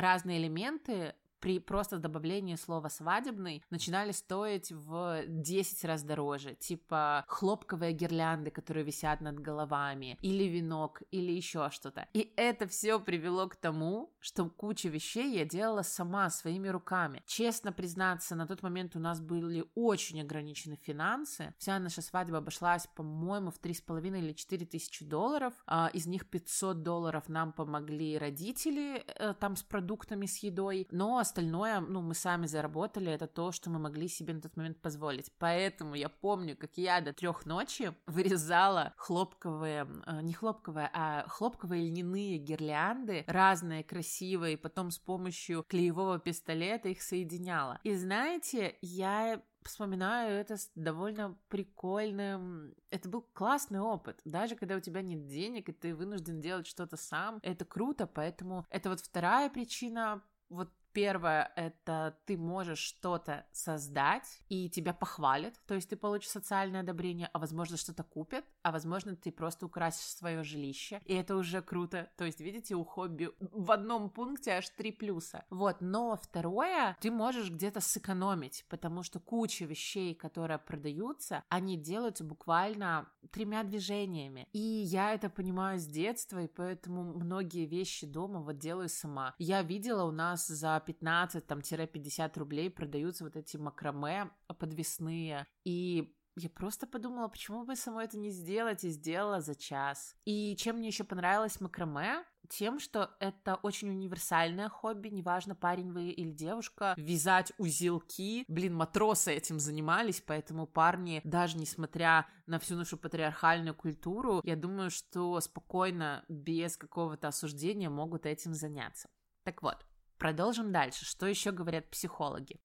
разные 0.00 0.38
элементы 0.38 1.14
при 1.40 1.58
просто 1.58 1.98
добавлении 1.98 2.56
слова 2.56 2.88
«свадебный» 2.88 3.62
начинали 3.70 4.12
стоить 4.12 4.72
в 4.72 5.22
10 5.26 5.84
раз 5.84 6.02
дороже, 6.02 6.54
типа 6.54 7.24
хлопковые 7.28 7.92
гирлянды, 7.92 8.50
которые 8.50 8.84
висят 8.84 9.20
над 9.20 9.38
головами, 9.38 10.18
или 10.22 10.44
венок, 10.44 11.02
или 11.10 11.32
еще 11.32 11.68
что-то. 11.70 12.08
И 12.12 12.32
это 12.36 12.66
все 12.66 12.98
привело 13.00 13.48
к 13.48 13.56
тому, 13.56 14.12
что 14.20 14.48
кучу 14.48 14.88
вещей 14.88 15.36
я 15.36 15.44
делала 15.44 15.82
сама, 15.82 16.30
своими 16.30 16.68
руками. 16.68 17.22
Честно 17.26 17.72
признаться, 17.72 18.34
на 18.34 18.46
тот 18.46 18.62
момент 18.62 18.96
у 18.96 18.98
нас 18.98 19.20
были 19.20 19.64
очень 19.74 20.20
ограничены 20.20 20.76
финансы. 20.76 21.54
Вся 21.58 21.78
наша 21.78 22.02
свадьба 22.02 22.38
обошлась, 22.38 22.86
по-моему, 22.86 23.50
в 23.50 23.60
3,5 23.60 24.18
или 24.18 24.32
4 24.32 24.66
тысячи 24.66 25.04
долларов. 25.04 25.54
А, 25.66 25.90
из 25.92 26.06
них 26.06 26.28
500 26.28 26.82
долларов 26.82 27.28
нам 27.28 27.52
помогли 27.52 28.18
родители 28.18 29.04
э, 29.06 29.34
там 29.38 29.56
с 29.56 29.62
продуктами, 29.62 30.26
с 30.26 30.38
едой, 30.38 30.86
но 30.90 31.18
остальное, 31.28 31.80
ну, 31.80 32.00
мы 32.00 32.14
сами 32.14 32.46
заработали, 32.46 33.12
это 33.12 33.26
то, 33.26 33.52
что 33.52 33.70
мы 33.70 33.78
могли 33.78 34.08
себе 34.08 34.34
на 34.34 34.40
тот 34.40 34.56
момент 34.56 34.80
позволить. 34.80 35.30
Поэтому 35.38 35.94
я 35.94 36.08
помню, 36.08 36.56
как 36.56 36.76
я 36.76 37.00
до 37.00 37.12
трех 37.12 37.46
ночи 37.46 37.94
вырезала 38.06 38.94
хлопковые, 38.96 39.86
э, 40.06 40.20
не 40.22 40.32
хлопковые, 40.32 40.90
а 40.92 41.26
хлопковые 41.28 41.88
льняные 41.88 42.38
гирлянды, 42.38 43.24
разные, 43.26 43.84
красивые, 43.84 44.54
и 44.54 44.56
потом 44.56 44.90
с 44.90 44.98
помощью 44.98 45.64
клеевого 45.68 46.18
пистолета 46.18 46.88
их 46.88 47.02
соединяла. 47.02 47.78
И 47.84 47.94
знаете, 47.94 48.76
я 48.80 49.42
вспоминаю 49.62 50.40
это 50.40 50.56
с 50.56 50.70
довольно 50.74 51.36
прикольным. 51.48 52.74
Это 52.90 53.08
был 53.08 53.22
классный 53.34 53.80
опыт. 53.80 54.20
Даже 54.24 54.56
когда 54.56 54.76
у 54.76 54.80
тебя 54.80 55.02
нет 55.02 55.26
денег, 55.26 55.68
и 55.68 55.72
ты 55.72 55.94
вынужден 55.94 56.40
делать 56.40 56.66
что-то 56.66 56.96
сам, 56.96 57.38
это 57.42 57.64
круто, 57.64 58.06
поэтому 58.06 58.66
это 58.70 58.88
вот 58.88 59.00
вторая 59.00 59.50
причина 59.50 60.22
вот 60.48 60.72
Первое— 60.98 61.52
это 61.56 62.18
ты 62.26 62.36
можешь 62.36 62.80
что-то 62.80 63.46
создать, 63.52 64.40
и 64.48 64.68
тебя 64.68 64.92
похвалят, 64.92 65.54
то 65.68 65.74
есть 65.74 65.88
ты 65.88 65.96
получишь 65.96 66.30
социальное 66.30 66.80
одобрение, 66.80 67.30
а 67.32 67.38
возможно 67.38 67.76
что-то 67.76 68.02
купят, 68.02 68.44
а 68.62 68.72
возможно 68.72 69.14
ты 69.14 69.30
просто 69.30 69.66
украсишь 69.66 70.16
свое 70.16 70.42
жилище, 70.42 71.00
и 71.04 71.14
это 71.14 71.36
уже 71.36 71.62
круто. 71.62 72.10
То 72.16 72.24
есть, 72.24 72.40
видите, 72.40 72.74
у 72.74 72.82
хобби 72.82 73.30
в 73.38 73.70
одном 73.70 74.10
пункте 74.10 74.50
аж 74.54 74.68
три 74.70 74.90
плюса. 74.90 75.44
Вот, 75.50 75.76
но 75.80 76.18
второе, 76.20 76.96
ты 77.00 77.12
можешь 77.12 77.52
где-то 77.52 77.80
сэкономить, 77.80 78.64
потому 78.68 79.04
что 79.04 79.20
куча 79.20 79.66
вещей, 79.66 80.16
которые 80.16 80.58
продаются, 80.58 81.44
они 81.48 81.76
делаются 81.76 82.24
буквально 82.24 83.08
тремя 83.30 83.62
движениями. 83.62 84.48
И 84.52 84.58
я 84.58 85.14
это 85.14 85.30
понимаю 85.30 85.78
с 85.78 85.86
детства, 85.86 86.42
и 86.42 86.48
поэтому 86.48 87.04
многие 87.04 87.66
вещи 87.66 88.04
дома 88.04 88.40
вот 88.40 88.58
делаю 88.58 88.88
сама. 88.88 89.36
Я 89.38 89.62
видела 89.62 90.02
у 90.02 90.10
нас 90.10 90.48
за 90.48 90.87
15-50 90.88 92.38
рублей 92.38 92.70
продаются 92.70 93.24
вот 93.24 93.36
эти 93.36 93.56
макраме 93.56 94.30
подвесные, 94.58 95.46
и 95.64 96.14
я 96.40 96.48
просто 96.48 96.86
подумала, 96.86 97.26
почему 97.28 97.64
бы 97.64 97.74
самой 97.74 98.04
это 98.04 98.16
не 98.16 98.30
сделать, 98.30 98.84
и 98.84 98.90
сделала 98.90 99.40
за 99.40 99.56
час. 99.56 100.14
И 100.24 100.54
чем 100.56 100.76
мне 100.76 100.88
еще 100.88 101.02
понравилось 101.02 101.60
макраме, 101.60 102.24
тем, 102.48 102.78
что 102.78 103.10
это 103.18 103.56
очень 103.56 103.90
универсальное 103.90 104.68
хобби, 104.68 105.08
неважно, 105.08 105.56
парень 105.56 105.92
вы 105.92 106.10
или 106.10 106.30
девушка, 106.30 106.94
вязать 106.96 107.52
узелки. 107.58 108.44
Блин, 108.46 108.74
матросы 108.74 109.32
этим 109.32 109.58
занимались, 109.58 110.22
поэтому 110.24 110.66
парни, 110.66 111.20
даже 111.24 111.58
несмотря 111.58 112.26
на 112.46 112.58
всю 112.58 112.76
нашу 112.76 112.96
патриархальную 112.96 113.74
культуру, 113.74 114.40
я 114.44 114.54
думаю, 114.54 114.90
что 114.90 115.40
спокойно, 115.40 116.24
без 116.28 116.76
какого-то 116.76 117.28
осуждения 117.28 117.90
могут 117.90 118.26
этим 118.26 118.54
заняться. 118.54 119.08
Так 119.42 119.62
вот, 119.62 119.84
продолжим 120.18 120.72
дальше. 120.72 121.04
Что 121.04 121.26
еще 121.26 121.52
говорят 121.52 121.90
психологи? 121.90 122.60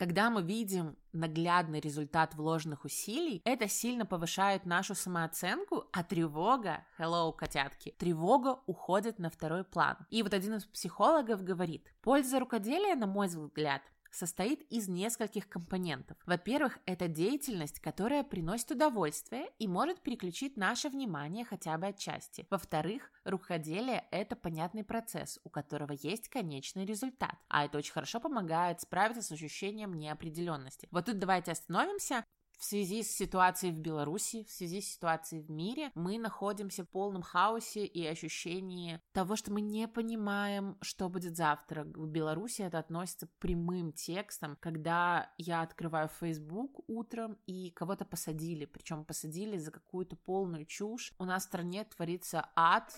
Когда 0.00 0.30
мы 0.30 0.40
видим 0.42 0.96
наглядный 1.12 1.78
результат 1.78 2.34
вложенных 2.34 2.86
усилий, 2.86 3.42
это 3.44 3.68
сильно 3.68 4.06
повышает 4.06 4.64
нашу 4.64 4.94
самооценку, 4.94 5.84
а 5.92 6.02
тревога, 6.02 6.86
hello, 6.98 7.34
котятки, 7.34 7.94
тревога 7.98 8.60
уходит 8.64 9.18
на 9.18 9.28
второй 9.28 9.62
план. 9.62 9.98
И 10.08 10.22
вот 10.22 10.32
один 10.32 10.54
из 10.54 10.64
психологов 10.64 11.44
говорит, 11.44 11.92
польза 12.00 12.40
рукоделия, 12.40 12.94
на 12.94 13.06
мой 13.06 13.26
взгляд, 13.26 13.82
состоит 14.10 14.62
из 14.70 14.88
нескольких 14.88 15.48
компонентов. 15.48 16.16
Во-первых, 16.26 16.78
это 16.86 17.08
деятельность, 17.08 17.80
которая 17.80 18.24
приносит 18.24 18.70
удовольствие 18.70 19.48
и 19.58 19.68
может 19.68 20.00
переключить 20.00 20.56
наше 20.56 20.88
внимание 20.88 21.44
хотя 21.44 21.76
бы 21.78 21.88
отчасти. 21.88 22.46
Во-вторых, 22.50 23.10
рукоделие– 23.24 24.04
это 24.10 24.36
понятный 24.36 24.84
процесс, 24.84 25.38
у 25.44 25.50
которого 25.50 25.92
есть 25.92 26.28
конечный 26.28 26.84
результат, 26.84 27.36
а 27.48 27.64
это 27.64 27.78
очень 27.78 27.92
хорошо 27.92 28.20
помогает 28.20 28.80
справиться 28.80 29.22
с 29.22 29.32
ощущением 29.32 29.94
неопределенности. 29.94 30.88
Вот 30.90 31.06
тут 31.06 31.18
давайте 31.18 31.52
остановимся 31.52 32.24
в 32.60 32.64
связи 32.64 33.02
с 33.02 33.10
ситуацией 33.10 33.72
в 33.72 33.78
Беларуси, 33.78 34.44
в 34.44 34.50
связи 34.50 34.82
с 34.82 34.92
ситуацией 34.92 35.40
в 35.40 35.50
мире, 35.50 35.90
мы 35.94 36.18
находимся 36.18 36.84
в 36.84 36.90
полном 36.90 37.22
хаосе 37.22 37.86
и 37.86 38.06
ощущении 38.06 39.00
того, 39.12 39.34
что 39.34 39.50
мы 39.50 39.62
не 39.62 39.88
понимаем, 39.88 40.76
что 40.82 41.08
будет 41.08 41.36
завтра. 41.36 41.84
В 41.84 42.06
Беларуси 42.06 42.60
это 42.60 42.78
относится 42.78 43.28
прямым 43.38 43.92
текстом, 43.92 44.58
когда 44.60 45.32
я 45.38 45.62
открываю 45.62 46.10
Facebook 46.20 46.80
утром 46.86 47.38
и 47.46 47.70
кого-то 47.70 48.04
посадили, 48.04 48.66
причем 48.66 49.06
посадили 49.06 49.56
за 49.56 49.70
какую-то 49.70 50.16
полную 50.16 50.66
чушь. 50.66 51.14
У 51.18 51.24
нас 51.24 51.44
в 51.44 51.46
стране 51.46 51.84
творится 51.84 52.50
ад. 52.54 52.92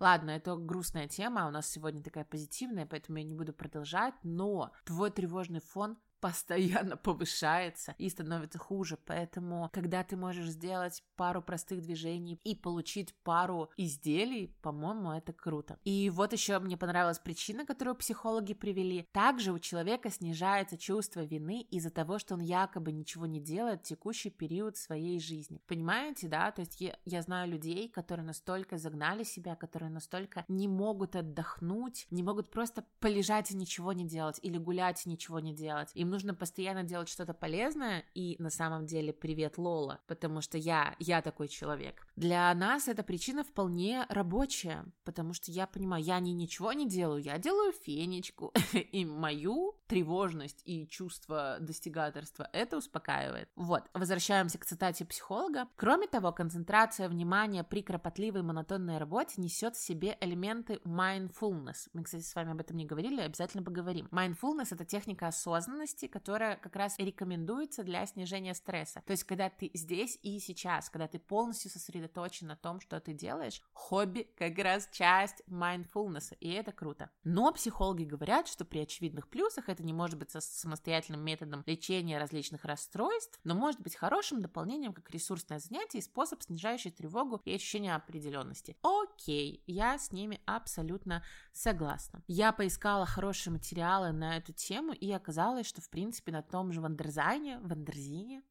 Ладно, 0.00 0.30
это 0.30 0.56
грустная 0.56 1.06
тема, 1.06 1.46
у 1.46 1.50
нас 1.50 1.68
сегодня 1.70 2.02
такая 2.02 2.24
позитивная, 2.24 2.86
поэтому 2.86 3.18
я 3.18 3.24
не 3.24 3.34
буду 3.34 3.52
продолжать, 3.52 4.14
но 4.24 4.72
твой 4.84 5.10
тревожный 5.10 5.60
фон 5.60 5.96
постоянно 6.20 6.96
повышается 6.96 7.94
и 7.98 8.08
становится 8.08 8.58
хуже. 8.58 8.98
Поэтому, 9.06 9.70
когда 9.72 10.02
ты 10.02 10.16
можешь 10.16 10.50
сделать 10.50 11.02
пару 11.16 11.42
простых 11.42 11.80
движений 11.82 12.40
и 12.44 12.54
получить 12.54 13.14
пару 13.22 13.70
изделий, 13.76 14.56
по-моему, 14.62 15.12
это 15.12 15.32
круто. 15.32 15.78
И 15.84 16.10
вот 16.10 16.32
еще 16.32 16.58
мне 16.58 16.76
понравилась 16.76 17.18
причина, 17.18 17.64
которую 17.64 17.96
психологи 17.96 18.54
привели. 18.54 19.06
Также 19.12 19.52
у 19.52 19.58
человека 19.58 20.10
снижается 20.10 20.76
чувство 20.76 21.24
вины 21.24 21.62
из-за 21.70 21.90
того, 21.90 22.18
что 22.18 22.34
он 22.34 22.40
якобы 22.40 22.92
ничего 22.92 23.26
не 23.26 23.40
делает 23.40 23.80
в 23.80 23.88
текущий 23.88 24.30
период 24.30 24.76
своей 24.76 25.20
жизни. 25.20 25.60
Понимаете, 25.66 26.28
да? 26.28 26.50
То 26.50 26.60
есть 26.60 26.80
я, 26.80 26.96
я 27.04 27.22
знаю 27.22 27.50
людей, 27.50 27.88
которые 27.88 28.24
настолько 28.24 28.78
загнали 28.78 29.22
себя, 29.22 29.56
которые 29.56 29.90
настолько 29.90 30.44
не 30.48 30.68
могут 30.68 31.16
отдохнуть, 31.16 32.06
не 32.10 32.22
могут 32.22 32.50
просто 32.50 32.84
полежать 33.00 33.50
и 33.50 33.56
ничего 33.56 33.92
не 33.92 34.06
делать, 34.06 34.38
или 34.42 34.58
гулять 34.58 35.06
и 35.06 35.10
ничего 35.10 35.40
не 35.40 35.54
делать. 35.54 35.90
Им 35.94 36.07
нужно 36.08 36.34
постоянно 36.34 36.82
делать 36.82 37.08
что-то 37.08 37.34
полезное, 37.34 38.04
и 38.14 38.36
на 38.38 38.50
самом 38.50 38.86
деле 38.86 39.12
привет, 39.12 39.58
Лола, 39.58 40.00
потому 40.06 40.40
что 40.40 40.58
я, 40.58 40.94
я 40.98 41.22
такой 41.22 41.48
человек. 41.48 42.06
Для 42.16 42.52
нас 42.54 42.88
эта 42.88 43.02
причина 43.02 43.44
вполне 43.44 44.06
рабочая, 44.08 44.84
потому 45.04 45.34
что 45.34 45.50
я 45.50 45.66
понимаю, 45.66 46.02
я 46.02 46.18
не 46.20 46.32
ничего 46.32 46.72
не 46.72 46.88
делаю, 46.88 47.22
я 47.22 47.38
делаю 47.38 47.72
фенечку, 47.72 48.52
и 48.72 49.04
мою 49.04 49.76
тревожность 49.86 50.62
и 50.64 50.86
чувство 50.86 51.58
достигаторства 51.60 52.48
это 52.52 52.76
успокаивает. 52.76 53.48
Вот, 53.56 53.84
возвращаемся 53.94 54.58
к 54.58 54.66
цитате 54.66 55.04
психолога. 55.04 55.68
Кроме 55.76 56.06
того, 56.06 56.32
концентрация 56.32 57.08
внимания 57.08 57.64
при 57.64 57.82
кропотливой 57.82 58.42
монотонной 58.42 58.98
работе 58.98 59.40
несет 59.40 59.76
в 59.76 59.82
себе 59.82 60.16
элементы 60.20 60.80
mindfulness. 60.84 61.88
Мы, 61.92 62.04
кстати, 62.04 62.22
с 62.22 62.34
вами 62.34 62.52
об 62.52 62.60
этом 62.60 62.76
не 62.76 62.86
говорили, 62.86 63.20
обязательно 63.20 63.62
поговорим. 63.62 64.08
Mindfulness— 64.10 64.68
это 64.70 64.84
техника 64.84 65.28
осознанности, 65.28 65.97
которая 66.06 66.56
как 66.56 66.76
раз 66.76 66.98
рекомендуется 66.98 67.82
для 67.82 68.06
снижения 68.06 68.54
стресса. 68.54 69.02
То 69.06 69.12
есть, 69.12 69.24
когда 69.24 69.50
ты 69.50 69.70
здесь 69.74 70.18
и 70.22 70.38
сейчас, 70.38 70.90
когда 70.90 71.08
ты 71.08 71.18
полностью 71.18 71.70
сосредоточен 71.70 72.46
на 72.46 72.56
том, 72.56 72.80
что 72.80 73.00
ты 73.00 73.12
делаешь, 73.12 73.62
хобби 73.72 74.28
как 74.36 74.56
раз 74.58 74.88
часть 74.92 75.42
mindfulness, 75.48 76.36
и 76.40 76.50
это 76.50 76.72
круто. 76.72 77.10
Но 77.24 77.52
психологи 77.52 78.04
говорят, 78.04 78.48
что 78.48 78.64
при 78.64 78.80
очевидных 78.80 79.28
плюсах 79.28 79.68
это 79.68 79.82
не 79.82 79.92
может 79.92 80.18
быть 80.18 80.30
самостоятельным 80.30 81.22
методом 81.22 81.62
лечения 81.66 82.18
различных 82.18 82.64
расстройств, 82.64 83.40
но 83.44 83.54
может 83.54 83.80
быть 83.80 83.96
хорошим 83.96 84.40
дополнением 84.40 84.92
как 84.92 85.10
ресурсное 85.10 85.58
занятие 85.58 85.98
и 85.98 86.02
способ, 86.02 86.42
снижающий 86.42 86.90
тревогу 86.90 87.40
и 87.44 87.54
ощущение 87.54 87.94
определенности. 87.94 88.76
Окей, 88.82 89.62
я 89.66 89.98
с 89.98 90.12
ними 90.12 90.40
абсолютно 90.46 91.24
согласна. 91.52 92.22
Я 92.26 92.52
поискала 92.52 93.06
хорошие 93.06 93.52
материалы 93.52 94.12
на 94.12 94.36
эту 94.36 94.52
тему 94.52 94.92
и 94.92 95.10
оказалось, 95.10 95.66
что 95.66 95.80
в 95.88 95.90
принципе 95.90 96.32
на 96.32 96.42
том 96.42 96.70
же 96.70 96.82
Wonderzine, 96.82 97.58
Wonderzine, 97.60 98.42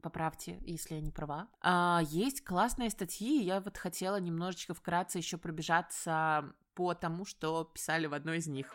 поправьте, 0.00 0.58
если 0.62 0.94
я 0.94 1.02
не 1.02 1.10
права. 1.10 1.48
А, 1.60 2.00
есть 2.04 2.42
классные 2.42 2.88
статьи, 2.88 3.42
я 3.42 3.60
вот 3.60 3.76
хотела 3.76 4.18
немножечко 4.18 4.72
вкратце 4.72 5.18
еще 5.18 5.36
пробежаться 5.36 6.54
по 6.74 6.94
тому, 6.94 7.26
что 7.26 7.64
писали 7.64 8.06
в 8.06 8.14
одной 8.14 8.38
из 8.38 8.46
них. 8.46 8.74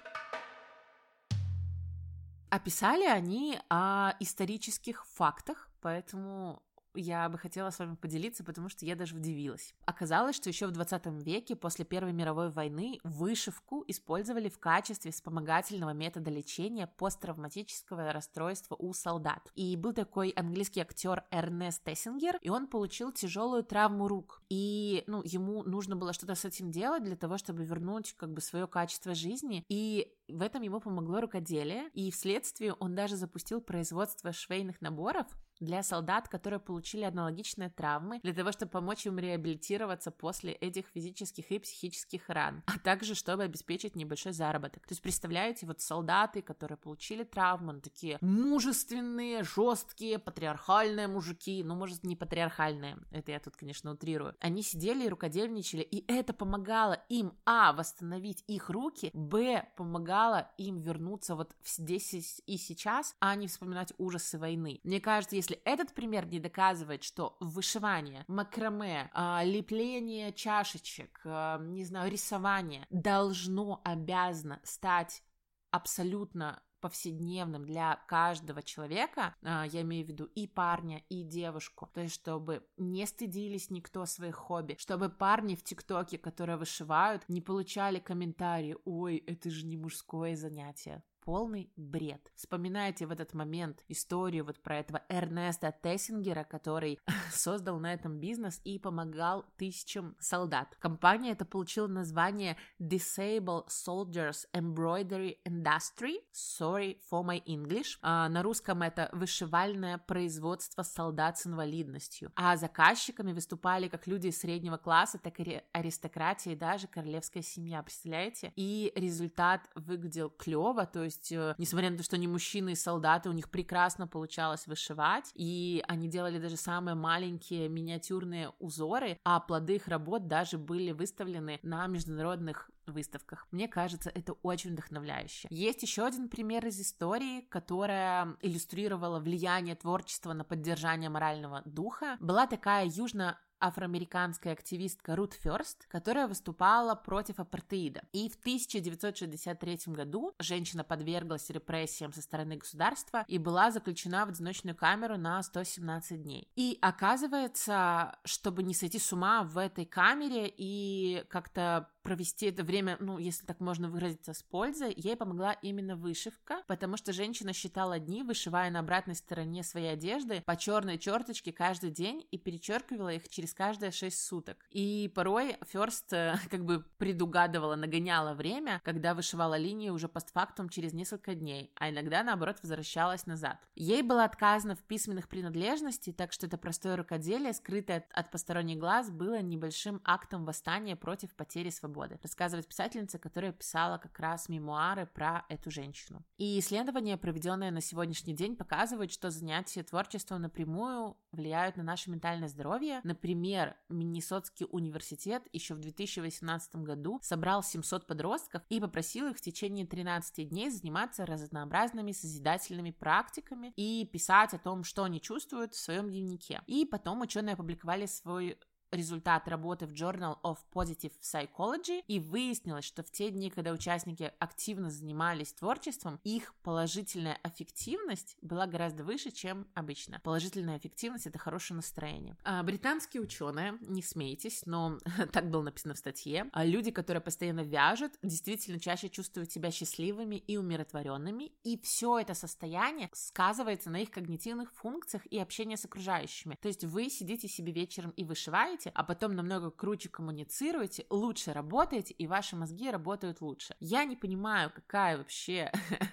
Описали 2.51 3.05
они 3.05 3.59
о 3.69 4.13
исторических 4.19 5.07
фактах, 5.07 5.69
поэтому 5.81 6.61
я 6.93 7.29
бы 7.29 7.37
хотела 7.37 7.69
с 7.69 7.79
вами 7.79 7.95
поделиться, 7.95 8.43
потому 8.43 8.69
что 8.69 8.85
я 8.85 8.95
даже 8.95 9.15
удивилась. 9.15 9.73
Оказалось, 9.85 10.35
что 10.35 10.49
еще 10.49 10.67
в 10.67 10.71
20 10.71 11.05
веке, 11.23 11.55
после 11.55 11.85
Первой 11.85 12.13
мировой 12.13 12.49
войны, 12.49 12.99
вышивку 13.03 13.83
использовали 13.87 14.49
в 14.49 14.59
качестве 14.59 15.11
вспомогательного 15.11 15.91
метода 15.91 16.29
лечения 16.29 16.87
посттравматического 16.87 18.11
расстройства 18.11 18.75
у 18.75 18.93
солдат. 18.93 19.51
И 19.55 19.75
был 19.75 19.93
такой 19.93 20.29
английский 20.29 20.81
актер 20.81 21.23
Эрнест 21.31 21.83
Тессингер, 21.83 22.37
и 22.41 22.49
он 22.49 22.67
получил 22.67 23.11
тяжелую 23.11 23.63
травму 23.63 24.07
рук. 24.07 24.41
И, 24.49 25.03
ну, 25.07 25.21
ему 25.23 25.63
нужно 25.63 25.95
было 25.95 26.13
что-то 26.13 26.35
с 26.35 26.45
этим 26.45 26.71
делать 26.71 27.03
для 27.03 27.15
того, 27.15 27.37
чтобы 27.37 27.65
вернуть, 27.65 28.13
как 28.13 28.33
бы, 28.33 28.41
свое 28.41 28.67
качество 28.67 29.13
жизни. 29.13 29.63
И 29.69 30.13
в 30.31 30.41
этом 30.41 30.61
ему 30.61 30.79
помогло 30.79 31.21
рукоделие, 31.21 31.89
и 31.93 32.11
вследствие 32.11 32.73
он 32.73 32.95
даже 32.95 33.15
запустил 33.15 33.61
производство 33.61 34.31
швейных 34.31 34.81
наборов, 34.81 35.27
для 35.59 35.83
солдат, 35.83 36.27
которые 36.29 36.59
получили 36.59 37.03
аналогичные 37.03 37.69
травмы, 37.69 38.19
для 38.23 38.33
того, 38.33 38.51
чтобы 38.51 38.71
помочь 38.71 39.05
им 39.05 39.19
реабилитироваться 39.19 40.11
после 40.11 40.53
этих 40.53 40.87
физических 40.87 41.51
и 41.51 41.59
психических 41.59 42.29
ран, 42.29 42.63
а 42.65 42.79
также 42.79 43.15
чтобы 43.15 43.43
обеспечить 43.43 43.95
небольшой 43.95 44.31
заработок. 44.31 44.87
То 44.87 44.93
есть, 44.93 45.01
представляете, 45.01 45.65
вот 45.65 45.81
солдаты, 45.81 46.41
которые 46.41 46.77
получили 46.77 47.23
травму, 47.23 47.73
ну, 47.73 47.81
такие 47.81 48.17
мужественные, 48.21 49.43
жесткие, 49.43 50.19
патриархальные 50.19 51.07
мужики, 51.07 51.63
ну, 51.63 51.75
может, 51.75 52.03
не 52.03 52.15
патриархальные, 52.15 52.97
это 53.11 53.31
я 53.31 53.39
тут, 53.39 53.55
конечно, 53.55 53.91
утрирую, 53.91 54.35
они 54.39 54.63
сидели 54.63 55.05
и 55.05 55.09
рукодельничали, 55.09 55.81
и 55.81 56.09
это 56.11 56.33
помогало 56.33 56.93
им, 57.09 57.33
а, 57.45 57.73
восстановить 57.73 58.43
их 58.47 58.69
руки, 58.69 59.11
б, 59.13 59.67
помогало 59.75 60.18
помогало 60.19 60.51
им 60.57 60.79
вернуться 60.79 61.35
вот 61.35 61.55
здесь 61.63 62.41
и 62.45 62.57
сейчас, 62.57 63.15
а 63.19 63.35
не 63.35 63.47
вспоминать 63.47 63.93
ужасы 63.97 64.37
войны. 64.37 64.81
Мне 64.83 64.99
кажется, 64.99 65.35
если 65.35 65.57
этот 65.63 65.93
пример 65.93 66.25
не 66.27 66.39
доказывает, 66.39 67.03
что 67.03 67.37
вышивание, 67.39 68.25
макраме, 68.27 69.09
а, 69.13 69.43
лепление 69.43 70.33
чашечек, 70.33 71.21
а, 71.23 71.57
не 71.59 71.85
знаю, 71.85 72.11
рисование 72.11 72.85
должно, 72.89 73.81
обязано 73.85 74.59
стать 74.63 75.23
абсолютно 75.71 76.61
повседневным 76.79 77.65
для 77.65 77.95
каждого 78.07 78.61
человека, 78.61 79.35
а, 79.43 79.65
я 79.65 79.81
имею 79.81 80.05
в 80.05 80.09
виду 80.09 80.25
и 80.35 80.47
парня, 80.47 81.03
и 81.09 81.23
девушку, 81.23 81.89
то 81.93 82.01
есть 82.01 82.15
чтобы 82.15 82.63
не 82.77 83.05
стыдились 83.05 83.69
никто 83.69 84.05
своих 84.05 84.35
хобби, 84.35 84.75
чтобы 84.79 85.09
парни 85.09 85.55
в 85.55 85.63
ТикТоке, 85.63 86.17
которые 86.17 86.57
вышивают, 86.57 87.23
не 87.27 87.41
получали 87.41 87.99
комментарии, 87.99 88.77
ой, 88.85 89.17
это 89.17 89.49
же 89.49 89.65
не 89.65 89.77
мужское 89.77 90.35
занятие, 90.35 91.03
полный 91.29 91.71
бред. 91.75 92.31
Вспоминайте 92.33 93.05
в 93.05 93.11
этот 93.11 93.35
момент 93.35 93.83
историю 93.87 94.45
вот 94.45 94.59
про 94.63 94.79
этого 94.79 95.03
Эрнеста 95.09 95.71
Тессингера, 95.83 96.43
который 96.43 96.97
создал 97.31 97.79
на 97.79 97.93
этом 97.93 98.19
бизнес 98.19 98.59
и 98.63 98.79
помогал 98.79 99.45
тысячам 99.55 100.15
солдат. 100.19 100.75
Компания 100.79 101.33
это 101.33 101.45
получила 101.45 101.85
название 101.85 102.57
Disable 102.81 103.67
Soldiers 103.67 104.47
Embroidery 104.55 105.37
Industry. 105.47 106.15
Sorry 106.33 106.97
for 107.11 107.23
my 107.23 107.43
English. 107.45 107.99
А 108.01 108.27
на 108.27 108.41
русском 108.41 108.81
это 108.81 109.11
вышивальное 109.13 109.99
производство 109.99 110.81
солдат 110.81 111.37
с 111.37 111.45
инвалидностью. 111.45 112.31
А 112.35 112.57
заказчиками 112.57 113.33
выступали 113.33 113.87
как 113.87 114.07
люди 114.07 114.31
среднего 114.31 114.77
класса, 114.77 115.19
так 115.19 115.39
и 115.39 115.61
аристократия 115.73 116.53
и 116.53 116.55
даже 116.55 116.87
королевская 116.87 117.43
семья, 117.43 117.83
представляете? 117.83 118.51
И 118.55 118.91
результат 118.95 119.69
выглядел 119.75 120.31
клево, 120.31 120.87
то 120.87 121.03
есть 121.03 121.18
есть, 121.19 121.31
э, 121.31 121.55
несмотря 121.57 121.89
на 121.89 121.97
то, 121.97 122.03
что 122.03 122.15
они 122.15 122.27
мужчины 122.27 122.71
и 122.71 122.75
солдаты, 122.75 123.29
у 123.29 123.33
них 123.33 123.49
прекрасно 123.49 124.07
получалось 124.07 124.67
вышивать, 124.67 125.31
и 125.35 125.83
они 125.87 126.07
делали 126.07 126.39
даже 126.39 126.57
самые 126.57 126.95
маленькие 126.95 127.69
миниатюрные 127.69 128.51
узоры, 128.59 129.19
а 129.23 129.39
плоды 129.39 129.75
их 129.75 129.87
работ 129.87 130.27
даже 130.27 130.57
были 130.57 130.91
выставлены 130.91 131.59
на 131.63 131.87
международных 131.87 132.71
выставках. 132.85 133.47
Мне 133.51 133.67
кажется, 133.67 134.11
это 134.13 134.33
очень 134.41 134.71
вдохновляюще. 134.71 135.47
Есть 135.51 135.83
еще 135.83 136.05
один 136.05 136.27
пример 136.27 136.65
из 136.65 136.79
истории, 136.79 137.41
которая 137.41 138.35
иллюстрировала 138.41 139.19
влияние 139.19 139.75
творчества 139.75 140.33
на 140.33 140.43
поддержание 140.43 141.09
морального 141.09 141.61
духа. 141.65 142.17
Была 142.19 142.47
такая 142.47 142.87
южно 142.87 143.37
афроамериканская 143.59 144.53
активистка 144.53 145.15
Рут 145.15 145.33
Ферст, 145.33 145.87
которая 145.87 146.27
выступала 146.27 146.95
против 146.95 147.39
апартеида. 147.39 148.01
И 148.13 148.29
в 148.29 148.35
1963 148.39 149.79
году 149.87 150.33
женщина 150.39 150.83
подверглась 150.83 151.49
репрессиям 151.49 152.13
со 152.13 152.21
стороны 152.21 152.57
государства 152.57 153.23
и 153.27 153.37
была 153.37 153.71
заключена 153.71 154.25
в 154.25 154.29
одиночную 154.29 154.75
камеру 154.75 155.17
на 155.17 155.41
117 155.41 156.21
дней. 156.21 156.47
И 156.55 156.77
оказывается, 156.81 158.17
чтобы 158.25 158.63
не 158.63 158.73
сойти 158.73 158.99
с 158.99 159.11
ума 159.13 159.43
в 159.43 159.57
этой 159.57 159.85
камере 159.85 160.51
и 160.55 161.23
как-то 161.29 161.89
провести 162.01 162.47
это 162.47 162.63
время, 162.63 162.97
ну, 162.99 163.17
если 163.17 163.45
так 163.45 163.59
можно 163.59 163.89
выразиться, 163.89 164.33
с 164.33 164.43
пользой, 164.43 164.93
ей 164.95 165.15
помогла 165.15 165.53
именно 165.53 165.95
вышивка, 165.95 166.63
потому 166.67 166.97
что 166.97 167.13
женщина 167.13 167.53
считала 167.53 167.99
дни, 167.99 168.23
вышивая 168.23 168.69
на 168.71 168.79
обратной 168.79 169.15
стороне 169.15 169.63
своей 169.63 169.93
одежды 169.93 170.41
по 170.45 170.55
черной 170.55 170.97
черточке 170.97 171.51
каждый 171.51 171.91
день 171.91 172.25
и 172.31 172.37
перечеркивала 172.37 173.13
их 173.13 173.29
через 173.29 173.53
каждые 173.53 173.91
6 173.91 174.17
суток. 174.17 174.65
И 174.71 175.11
порой 175.13 175.57
Ферст 175.67 176.13
э, 176.13 176.35
как 176.49 176.65
бы 176.65 176.85
предугадывала, 176.97 177.75
нагоняла 177.75 178.33
время, 178.33 178.81
когда 178.83 179.13
вышивала 179.13 179.57
линии 179.57 179.89
уже 179.89 180.07
постфактум 180.07 180.69
через 180.69 180.93
несколько 180.93 181.35
дней, 181.35 181.71
а 181.75 181.89
иногда, 181.89 182.23
наоборот, 182.23 182.57
возвращалась 182.61 183.25
назад. 183.25 183.57
Ей 183.75 184.01
было 184.01 184.23
отказано 184.23 184.75
в 184.75 184.83
письменных 184.83 185.27
принадлежностей, 185.27 186.13
так 186.13 186.31
что 186.31 186.47
это 186.47 186.57
простое 186.57 186.95
рукоделие, 186.95 187.53
скрытое 187.53 188.05
от 188.13 188.31
посторонних 188.31 188.77
глаз, 188.77 189.11
было 189.11 189.41
небольшим 189.41 190.01
актом 190.03 190.45
восстания 190.45 190.95
против 190.95 191.35
потери 191.35 191.69
свободы 191.69 191.88
свободы, 191.89 192.19
рассказывает 192.21 192.67
писательница, 192.67 193.17
которая 193.17 193.51
писала 193.51 193.97
как 193.97 194.19
раз 194.19 194.49
мемуары 194.49 195.05
про 195.05 195.45
эту 195.49 195.71
женщину. 195.71 196.23
И 196.37 196.59
исследования, 196.59 197.17
проведенные 197.17 197.71
на 197.71 197.81
сегодняшний 197.81 198.33
день, 198.33 198.55
показывают, 198.55 199.11
что 199.11 199.31
занятия 199.31 199.83
творчеством 199.83 200.41
напрямую 200.41 201.17
влияют 201.31 201.77
на 201.77 201.83
наше 201.83 202.09
ментальное 202.11 202.47
здоровье. 202.47 203.01
Например, 203.03 203.75
Миннесотский 203.89 204.67
университет 204.69 205.43
еще 205.51 205.73
в 205.73 205.79
2018 205.79 206.75
году 206.77 207.19
собрал 207.21 207.63
700 207.63 208.07
подростков 208.07 208.61
и 208.69 208.79
попросил 208.79 209.27
их 209.27 209.37
в 209.37 209.41
течение 209.41 209.85
13 209.85 210.49
дней 210.49 210.69
заниматься 210.69 211.25
разнообразными 211.25 212.11
созидательными 212.11 212.91
практиками 212.91 213.73
и 213.75 214.05
писать 214.05 214.53
о 214.53 214.59
том, 214.59 214.83
что 214.83 215.03
они 215.03 215.21
чувствуют 215.21 215.73
в 215.73 215.79
своем 215.79 216.09
дневнике. 216.09 216.61
И 216.67 216.85
потом 216.85 217.21
ученые 217.21 217.53
опубликовали 217.53 218.05
свой 218.05 218.57
результат 218.91 219.47
работы 219.47 219.85
в 219.85 219.91
Journal 219.91 220.37
of 220.43 220.57
Positive 220.73 221.13
Psychology, 221.21 222.03
и 222.07 222.19
выяснилось, 222.19 222.85
что 222.85 223.03
в 223.03 223.11
те 223.11 223.29
дни, 223.29 223.49
когда 223.49 223.71
участники 223.71 224.31
активно 224.39 224.89
занимались 224.89 225.53
творчеством, 225.53 226.19
их 226.23 226.53
положительная 226.63 227.39
эффективность 227.43 228.37
была 228.41 228.67
гораздо 228.67 229.03
выше, 229.03 229.31
чем 229.31 229.67
обычно. 229.73 230.19
Положительная 230.23 230.77
эффективность— 230.77 231.25
это 231.27 231.37
хорошее 231.37 231.77
настроение. 231.77 232.37
А 232.43 232.63
британские 232.63 233.21
ученые, 233.21 233.77
не 233.81 234.01
смейтесь, 234.01 234.63
но 234.65 234.97
так 235.31 235.49
было 235.49 235.63
написано 235.63 235.93
в 235.93 235.97
статье, 235.97 236.49
а 236.53 236.65
люди, 236.65 236.91
которые 236.91 237.21
постоянно 237.21 237.61
вяжут, 237.61 238.13
действительно 238.23 238.79
чаще 238.79 239.09
чувствуют 239.09 239.51
себя 239.51 239.71
счастливыми 239.71 240.35
и 240.35 240.57
умиротворенными, 240.57 241.51
и 241.63 241.79
все 241.81 242.19
это 242.19 242.33
состояние 242.33 243.09
сказывается 243.13 243.89
на 243.89 244.01
их 244.01 244.11
когнитивных 244.11 244.73
функциях 244.73 245.25
и 245.27 245.37
общении 245.39 245.75
с 245.75 245.85
окружающими. 245.85 246.57
То 246.61 246.67
есть 246.67 246.83
вы 246.83 247.09
сидите 247.09 247.47
себе 247.47 247.71
вечером 247.71 248.11
и 248.11 248.23
вышиваете, 248.23 248.78
делаете, 248.79 248.91
а 248.95 249.03
потом 249.03 249.35
намного 249.35 249.71
круче 249.71 250.09
коммуницируете, 250.09 251.05
лучше 251.09 251.53
работаете, 251.53 252.13
и 252.13 252.27
ваши 252.27 252.55
мозги 252.55 252.89
работают 252.89 253.41
лучше. 253.41 253.75
Я 253.79 254.05
не 254.05 254.15
понимаю, 254.15 254.71
какая 254.73 255.17
вообще, 255.17 255.71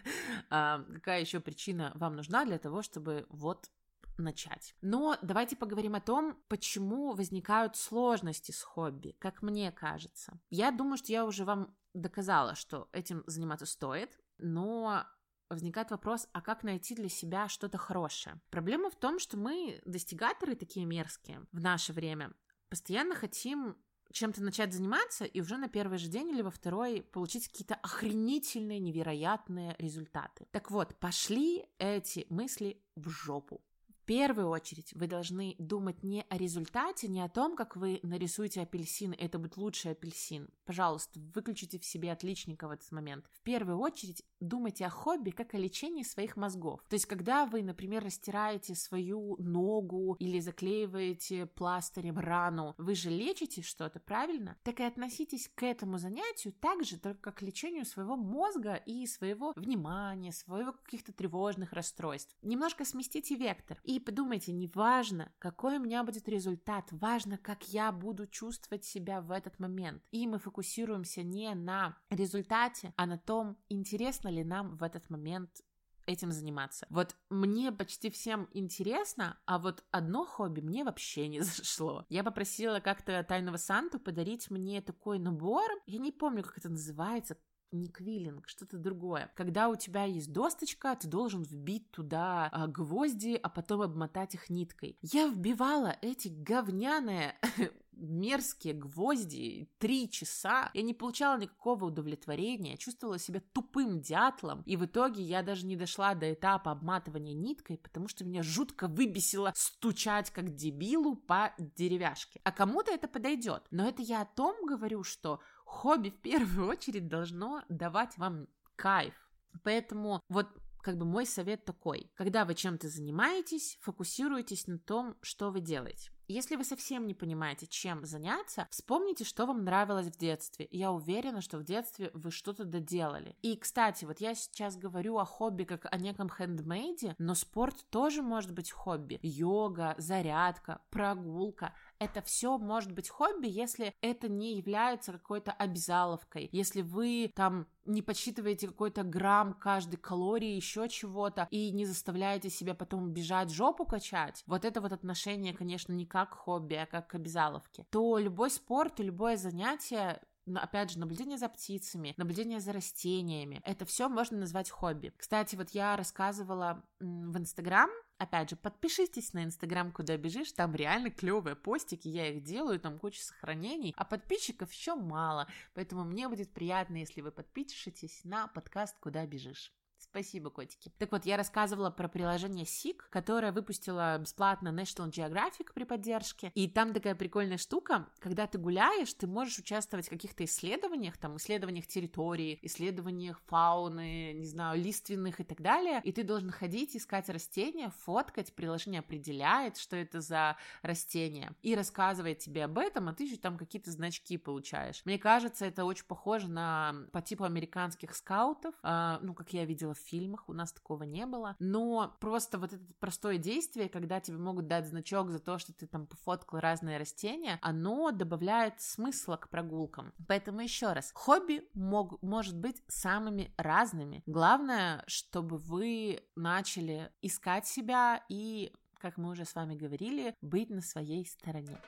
а, 0.51 0.83
какая 0.95 1.21
еще 1.21 1.41
причина 1.41 1.93
вам 1.95 2.17
нужна 2.17 2.45
для 2.45 2.59
того, 2.59 2.83
чтобы 2.83 3.27
вот 3.29 3.71
начать. 4.19 4.75
Но 4.83 5.17
давайте 5.23 5.57
поговорим 5.57 5.95
о 5.95 6.01
том, 6.01 6.37
почему 6.49 7.13
возникают 7.13 7.77
сложности 7.77 8.53
с 8.53 8.63
хобби, 8.63 9.15
как 9.19 9.43
мне 9.43 9.71
кажется. 9.73 10.39
Я 10.51 10.71
думаю, 10.71 10.97
что 10.97 11.13
я 11.13 11.25
уже 11.25 11.45
вам 11.45 11.77
доказала, 11.95 12.55
что 12.55 12.89
этим 12.93 13.25
заниматься 13.27 13.67
стоит, 13.67 14.19
но 14.39 15.05
возникает 15.51 15.91
вопрос, 15.91 16.29
а 16.33 16.41
как 16.41 16.65
найти 16.65 16.95
для 16.95 17.09
себя 17.09 17.49
что-то 17.49 17.79
хорошее? 17.79 18.41
Проблема 18.51 18.91
в 18.91 18.97
том, 18.97 19.19
что 19.19 19.37
мы 19.37 19.81
достигаторы 19.85 20.55
такие 20.55 20.87
мерзкие 20.87 21.47
в 21.53 21.61
наше 21.61 21.93
время 21.93 22.33
постоянно 22.69 23.15
хотим 23.15 23.77
чем-то 24.13 24.43
начать 24.43 24.73
заниматься 24.73 25.25
и 25.25 25.41
уже 25.41 25.57
на 25.57 25.69
первый 25.69 25.99
же 25.99 26.09
день 26.09 26.31
или 26.31 26.43
во 26.43 26.51
второй 26.51 27.03
получить 27.03 27.49
какие-то 27.49 27.75
охренительные, 27.75 28.79
невероятные 28.79 29.75
результаты. 29.79 30.47
Так 30.53 30.71
вот, 30.71 30.97
пошли 30.97 31.67
эти 31.79 32.27
мысли 32.31 32.83
в 32.95 33.09
жопу 33.09 33.61
первую 34.07 34.49
очередь 34.49 34.93
вы 34.95 35.07
должны 35.07 35.57
думать 35.59 36.03
не 36.03 36.25
о 36.29 36.39
результате, 36.39 37.09
не 37.09 37.21
о 37.21 37.29
том, 37.29 37.57
как 37.57 37.77
вы 37.77 38.01
нарисуете 38.03 38.63
апельсин, 38.63 39.13
и 39.13 39.23
это 39.23 39.39
будет 39.39 39.57
лучший 39.57 39.93
апельсин. 39.93 40.49
Пожалуйста, 40.65 41.21
выключите 41.35 41.79
в 41.79 41.85
себе 41.85 42.13
отличника 42.13 42.69
в 42.69 42.71
этот 42.71 42.91
момент. 42.93 43.27
В 43.33 43.43
первую 43.43 43.79
очередь 43.79 44.23
думайте 44.41 44.87
о 44.87 44.91
хобби 44.91 45.31
как 45.31 45.55
о 45.55 45.59
лечении 45.59 46.03
своих 46.03 46.37
мозгов. 46.37 46.81
То 46.89 46.95
есть, 46.95 47.07
когда 47.07 47.47
вы, 47.47 47.63
например, 47.63 48.05
растираете 48.05 48.75
свою 48.75 49.37
ногу 49.39 50.17
или 50.19 50.41
заклеиваете 50.41 51.47
пластырем 51.47 52.19
рану, 52.19 52.75
вы 52.79 52.95
же 52.95 53.11
лечите 53.11 53.63
что-то, 53.63 54.01
правильно? 54.01 54.57
Так 54.63 54.81
и 54.81 54.85
относитесь 54.85 55.51
к 55.55 55.63
этому 55.65 55.99
занятию 55.99 56.53
так 56.53 56.85
же, 56.85 56.99
только 56.99 57.21
как 57.21 57.37
к 57.37 57.43
лечению 57.43 57.85
своего 57.85 58.17
мозга 58.17 58.75
и 58.75 59.07
своего 59.07 59.53
внимания, 59.57 60.33
своего 60.33 60.73
каких-то 60.73 61.13
тревожных 61.13 61.73
расстройств. 61.73 62.37
Немножко 62.43 62.85
сместите 62.85 63.35
вектор 63.35 63.79
и 63.85 63.96
и 63.97 64.01
подумайте, 64.01 64.53
не 64.53 64.67
важно, 64.69 65.33
какой 65.39 65.79
у 65.79 65.81
меня 65.81 66.05
будет 66.05 66.29
результат, 66.29 66.87
важно, 66.91 67.39
как 67.39 67.67
я 67.71 67.91
буду 67.91 68.27
чувствовать 68.27 68.85
себя 68.85 69.23
в 69.23 69.31
этот 69.31 69.59
момент. 69.59 70.03
И 70.11 70.27
мы 70.27 70.39
фокусируемся 70.39 71.23
не 71.23 71.55
на 71.55 71.97
результате, 72.11 72.93
а 72.97 73.07
на 73.07 73.17
том, 73.17 73.57
интересно 73.71 74.29
ли 74.29 74.45
нам 74.45 74.77
в 74.77 74.83
этот 74.83 75.09
момент 75.09 75.63
этим 76.05 76.31
заниматься. 76.31 76.87
Вот 76.91 77.17
мне 77.31 77.73
почти 77.73 78.11
всем 78.11 78.49
интересно, 78.53 79.39
а 79.47 79.59
вот 79.59 79.83
одно 79.91 80.27
хобби 80.27 80.61
мне 80.61 80.85
вообще 80.85 81.27
не 81.29 81.41
зашло. 81.43 82.05
Я 82.11 82.23
попросила 82.23 82.81
как-то 82.81 83.25
Тайного 83.25 83.57
Санту 83.57 83.99
подарить 83.99 84.51
мне 84.51 84.83
такой 84.83 85.19
набор, 85.19 85.71
я 85.87 85.99
не 85.99 86.13
помню, 86.13 86.43
как 86.43 86.59
это 86.59 86.69
называется, 86.69 87.39
не 87.73 87.89
квиллинг, 87.89 88.49
что-то 88.49 88.79
другое. 88.79 89.31
Когда 89.35 89.69
у 89.69 89.77
тебя 89.77 90.05
есть 90.05 90.33
досточка, 90.33 90.97
ты 90.97 91.09
должен 91.09 91.43
вбить 91.43 91.91
туда 91.91 92.49
а, 92.53 92.67
гвозди, 92.67 93.39
а 93.43 93.49
потом 93.49 93.83
обмотать 93.83 94.35
их 94.35 94.51
ниткой. 94.51 94.99
Я 95.03 95.29
вбивала 95.29 95.97
эти 96.03 96.29
говняные 96.29 97.35
мерзкие 97.97 98.75
гвозди, 98.75 99.69
три 99.79 100.11
часа. 100.11 100.71
Я 100.75 100.83
не 100.83 100.95
получала 100.95 101.39
никакого 101.39 101.87
удовлетворения, 101.87 102.77
чувствовала 102.77 103.19
себя 103.19 103.41
тупым 103.53 104.01
дятлом, 104.01 104.63
и 104.67 104.77
в 104.77 104.85
итоге 104.85 105.23
я 105.23 105.43
даже 105.43 105.67
не 105.67 105.77
дошла 105.77 106.15
до 106.15 106.33
этапа 106.33 106.71
обматывания 106.71 107.35
ниткой, 107.35 107.79
потому 107.79 108.09
что 108.09 108.25
меня 108.25 108.43
жутко 108.43 108.89
выбесило 108.89 109.53
стучать 109.55 110.31
как 110.31 110.55
дебилу 110.55 111.17
по 111.17 111.55
деревяшке. 111.59 112.41
А 112.45 112.53
кому-то 112.53 112.93
это 112.93 113.09
подойдет. 113.09 113.65
Но 113.71 113.89
это 113.89 114.03
я 114.03 114.23
о 114.23 114.27
том 114.27 114.55
говорю, 114.67 115.03
что 115.03 115.41
хобби 115.67 116.11
в 116.11 116.21
первую 116.21 116.69
очередь 116.71 117.09
должно 117.09 117.63
давать 117.69 118.17
вам 118.17 118.47
кайф. 118.77 119.15
Поэтому 119.63 120.23
вот 120.29 120.49
как 120.87 120.99
бы 120.99 121.05
мой 121.05 121.27
совет 121.27 121.65
такой. 121.65 122.13
Когда 122.15 122.45
вы 122.45 122.55
чем-то 122.55 122.89
занимаетесь, 122.89 123.77
фокусируйтесь 123.81 124.69
на 124.69 124.79
том, 124.79 125.17
что 125.21 125.51
вы 125.51 125.61
делаете. 125.61 126.13
Если 126.29 126.57
вы 126.57 126.65
совсем 126.65 127.07
не 127.07 127.15
понимаете, 127.15 127.69
чем 127.69 128.05
заняться, 128.05 128.67
вспомните, 128.71 129.25
что 129.25 129.47
вам 129.47 129.65
нравилось 129.65 130.09
в 130.09 130.19
детстве. 130.19 130.67
Я 130.73 130.91
уверена, 130.91 131.41
что 131.41 131.59
в 131.59 131.65
детстве 131.65 132.11
вы 132.15 132.33
что-то 132.33 132.65
доделали. 132.65 133.37
И, 133.43 133.57
кстати, 133.57 134.05
вот 134.05 134.21
я 134.21 134.35
сейчас 134.35 134.77
говорю 134.77 135.19
о 135.19 135.25
хобби 135.25 135.63
как 135.63 135.87
о 135.89 135.97
неком 135.99 136.29
хендмейде, 136.29 137.15
но 137.19 137.35
спорт 137.35 137.85
тоже 137.91 138.23
может 138.23 138.53
быть 138.53 138.73
хобби. 138.73 139.21
Йога, 139.23 139.95
зарядка, 139.99 140.83
прогулка 140.91 141.75
это 141.99 142.23
все 142.23 142.59
может 142.59 142.93
быть 142.93 143.09
хобби, 143.09 143.49
если 143.49 143.95
это 144.01 144.29
не 144.29 144.57
является 144.57 145.13
какой-то 145.13 145.53
обязаловкой, 145.53 146.49
если 146.53 146.83
вы 146.83 147.33
там 147.35 147.67
не 147.85 148.03
подсчитываете 148.03 148.67
какой-то 148.67 149.03
грамм 149.05 149.55
каждой 149.55 149.97
калории, 149.97 150.57
еще 150.57 150.89
чего-то, 150.89 151.47
и 151.51 151.71
не 151.71 151.87
заставляете 151.87 152.51
себя 152.51 152.75
потом 152.75 153.13
бежать, 153.13 153.51
жопу 153.51 153.85
качать, 153.87 154.43
вот 154.47 154.65
это 154.65 154.81
вот 154.81 154.93
отношение, 154.93 155.55
конечно, 155.55 155.93
не 155.93 156.07
как 156.07 156.35
хобби, 156.35 156.75
а 156.75 156.87
как 156.87 157.09
к 157.09 157.15
обязаловке, 157.15 157.87
то 157.91 158.19
любой 158.19 158.51
спорт 158.51 159.01
и 159.01 159.05
любое 159.05 159.37
занятие 159.37 160.21
опять 160.55 160.91
же, 160.91 160.99
наблюдение 160.99 161.39
за 161.39 161.49
птицами, 161.49 162.15
наблюдение 162.17 162.61
за 162.61 162.73
растениями. 162.73 163.61
Это 163.65 163.85
все 163.85 164.09
можно 164.09 164.39
назвать 164.39 164.71
хобби. 164.71 165.13
Кстати, 165.17 165.57
вот 165.57 165.71
я 165.71 165.97
рассказывала 165.97 166.83
в 167.01 167.39
Инстаграм 167.39 167.91
Опять 168.19 168.49
же, 168.49 168.57
подпишитесь 168.57 169.35
на 169.35 169.45
Инстаграм, 169.45 169.93
куда 169.93 170.17
бежишь, 170.17 170.53
там 170.53 170.75
реально 170.75 171.11
клевые 171.11 171.55
постики, 171.55 172.09
я 172.09 172.31
их 172.31 172.43
делаю, 172.43 172.81
там 172.81 172.99
куча 172.99 173.23
сохранений, 173.23 173.93
а 173.95 174.07
подписчиков 174.07 174.73
еще 174.73 174.95
мало, 174.95 175.49
поэтому 175.75 176.05
мне 176.05 176.27
будет 176.29 176.51
приятно, 176.55 176.97
если 176.97 177.21
вы 177.21 177.31
подпишетесь 177.31 178.25
на 178.25 178.49
подкаст 178.49 178.97
«Куда 179.01 179.27
бежишь». 179.27 179.71
Спасибо, 179.99 180.51
котики. 180.51 180.91
Так 180.99 181.13
вот, 181.13 181.27
я 181.27 181.37
рассказывала 181.37 181.91
про 181.91 182.09
приложение 182.09 182.65
SIG, 182.65 182.97
которое 183.11 183.53
выпустила 183.53 184.19
бесплатно 184.19 184.69
National 184.69 185.11
Geographic 185.11 185.73
при 185.75 185.85
поддержке. 185.85 186.53
И 186.55 186.69
там 186.69 186.93
такая 186.95 187.15
прикольная 187.15 187.59
штука, 187.59 188.09
когда 188.19 188.47
ты 188.47 188.59
гуляешь, 188.59 189.13
ты 189.15 189.27
можешь 189.27 189.59
участвовать 189.59 190.07
в 190.07 190.11
каких-то 190.11 190.45
исследованиях, 190.45 191.17
там, 191.17 191.37
исследованиях 191.37 191.87
территории, 191.87 192.59
исследованиях 192.63 193.41
фауны, 193.47 194.33
не 194.35 194.47
знаю, 194.47 194.81
лиственных 194.81 195.41
и 195.41 195.45
так 195.45 195.61
далее. 195.61 196.01
И 196.05 196.13
ты 196.13 196.23
должен 196.25 196.51
ходить, 196.51 196.97
искать 196.97 197.29
растения, 197.29 197.93
фоткать, 197.99 198.55
приложение 198.55 199.01
определяет, 199.01 199.77
что 199.77 199.97
это 199.97 200.21
за 200.21 200.57
растение, 200.83 201.53
и 201.63 201.75
рассказывает 201.75 202.39
тебе 202.39 202.65
об 202.65 202.79
этом, 202.79 203.09
а 203.09 203.15
ты 203.15 203.25
еще 203.25 203.37
там 203.37 203.59
какие-то 203.59 203.91
значки 203.91 204.39
получаешь. 204.39 205.03
Мне 205.05 205.19
кажется, 205.19 205.67
это 205.67 205.85
очень 205.85 206.07
похоже 206.07 206.49
на 206.49 206.95
по 207.13 207.21
типу 207.21 207.45
американских 207.45 208.15
скаутов, 208.15 208.75
э, 208.83 209.19
ну, 209.21 209.35
как 209.35 209.53
я 209.53 209.65
видела 209.65 209.86
в 209.95 209.99
фильмах, 209.99 210.49
у 210.49 210.53
нас 210.53 210.73
такого 210.73 211.03
не 211.05 211.27
было. 211.27 211.57
Но 211.59 212.17
просто 212.21 212.59
вот 212.59 212.73
это 212.73 212.85
простое 212.99 213.39
действие, 213.39 213.89
когда 213.89 214.21
тебе 214.21 214.39
могут 214.39 214.67
дать 214.67 214.87
значок 214.87 215.31
за 215.31 215.39
то, 215.39 215.59
что 215.59 215.73
ты 215.73 215.87
там 215.87 216.07
пофоткал 216.07 216.61
разные 216.61 216.99
растения, 216.99 217.59
оно 217.63 218.11
добавляет 218.11 218.81
смысла 218.81 219.37
к 219.37 219.49
прогулкам. 219.49 220.13
Поэтому 220.29 220.61
еще 220.61 220.93
раз, 220.93 221.11
хобби 221.15 221.69
мог, 221.75 222.21
может 222.23 222.57
быть 222.57 222.83
самыми 222.89 223.53
разными. 223.57 224.23
Главное, 224.27 225.05
чтобы 225.07 225.59
вы 225.59 226.23
начали 226.35 227.11
искать 227.23 227.67
себя 227.67 228.25
и 228.29 228.73
как 228.99 229.19
мы 229.19 229.31
уже 229.31 229.45
с 229.45 229.55
вами 229.55 229.77
говорили, 229.77 230.35
быть 230.41 230.71
на 230.71 230.81
своей 230.81 231.25
стороне. 231.27 231.81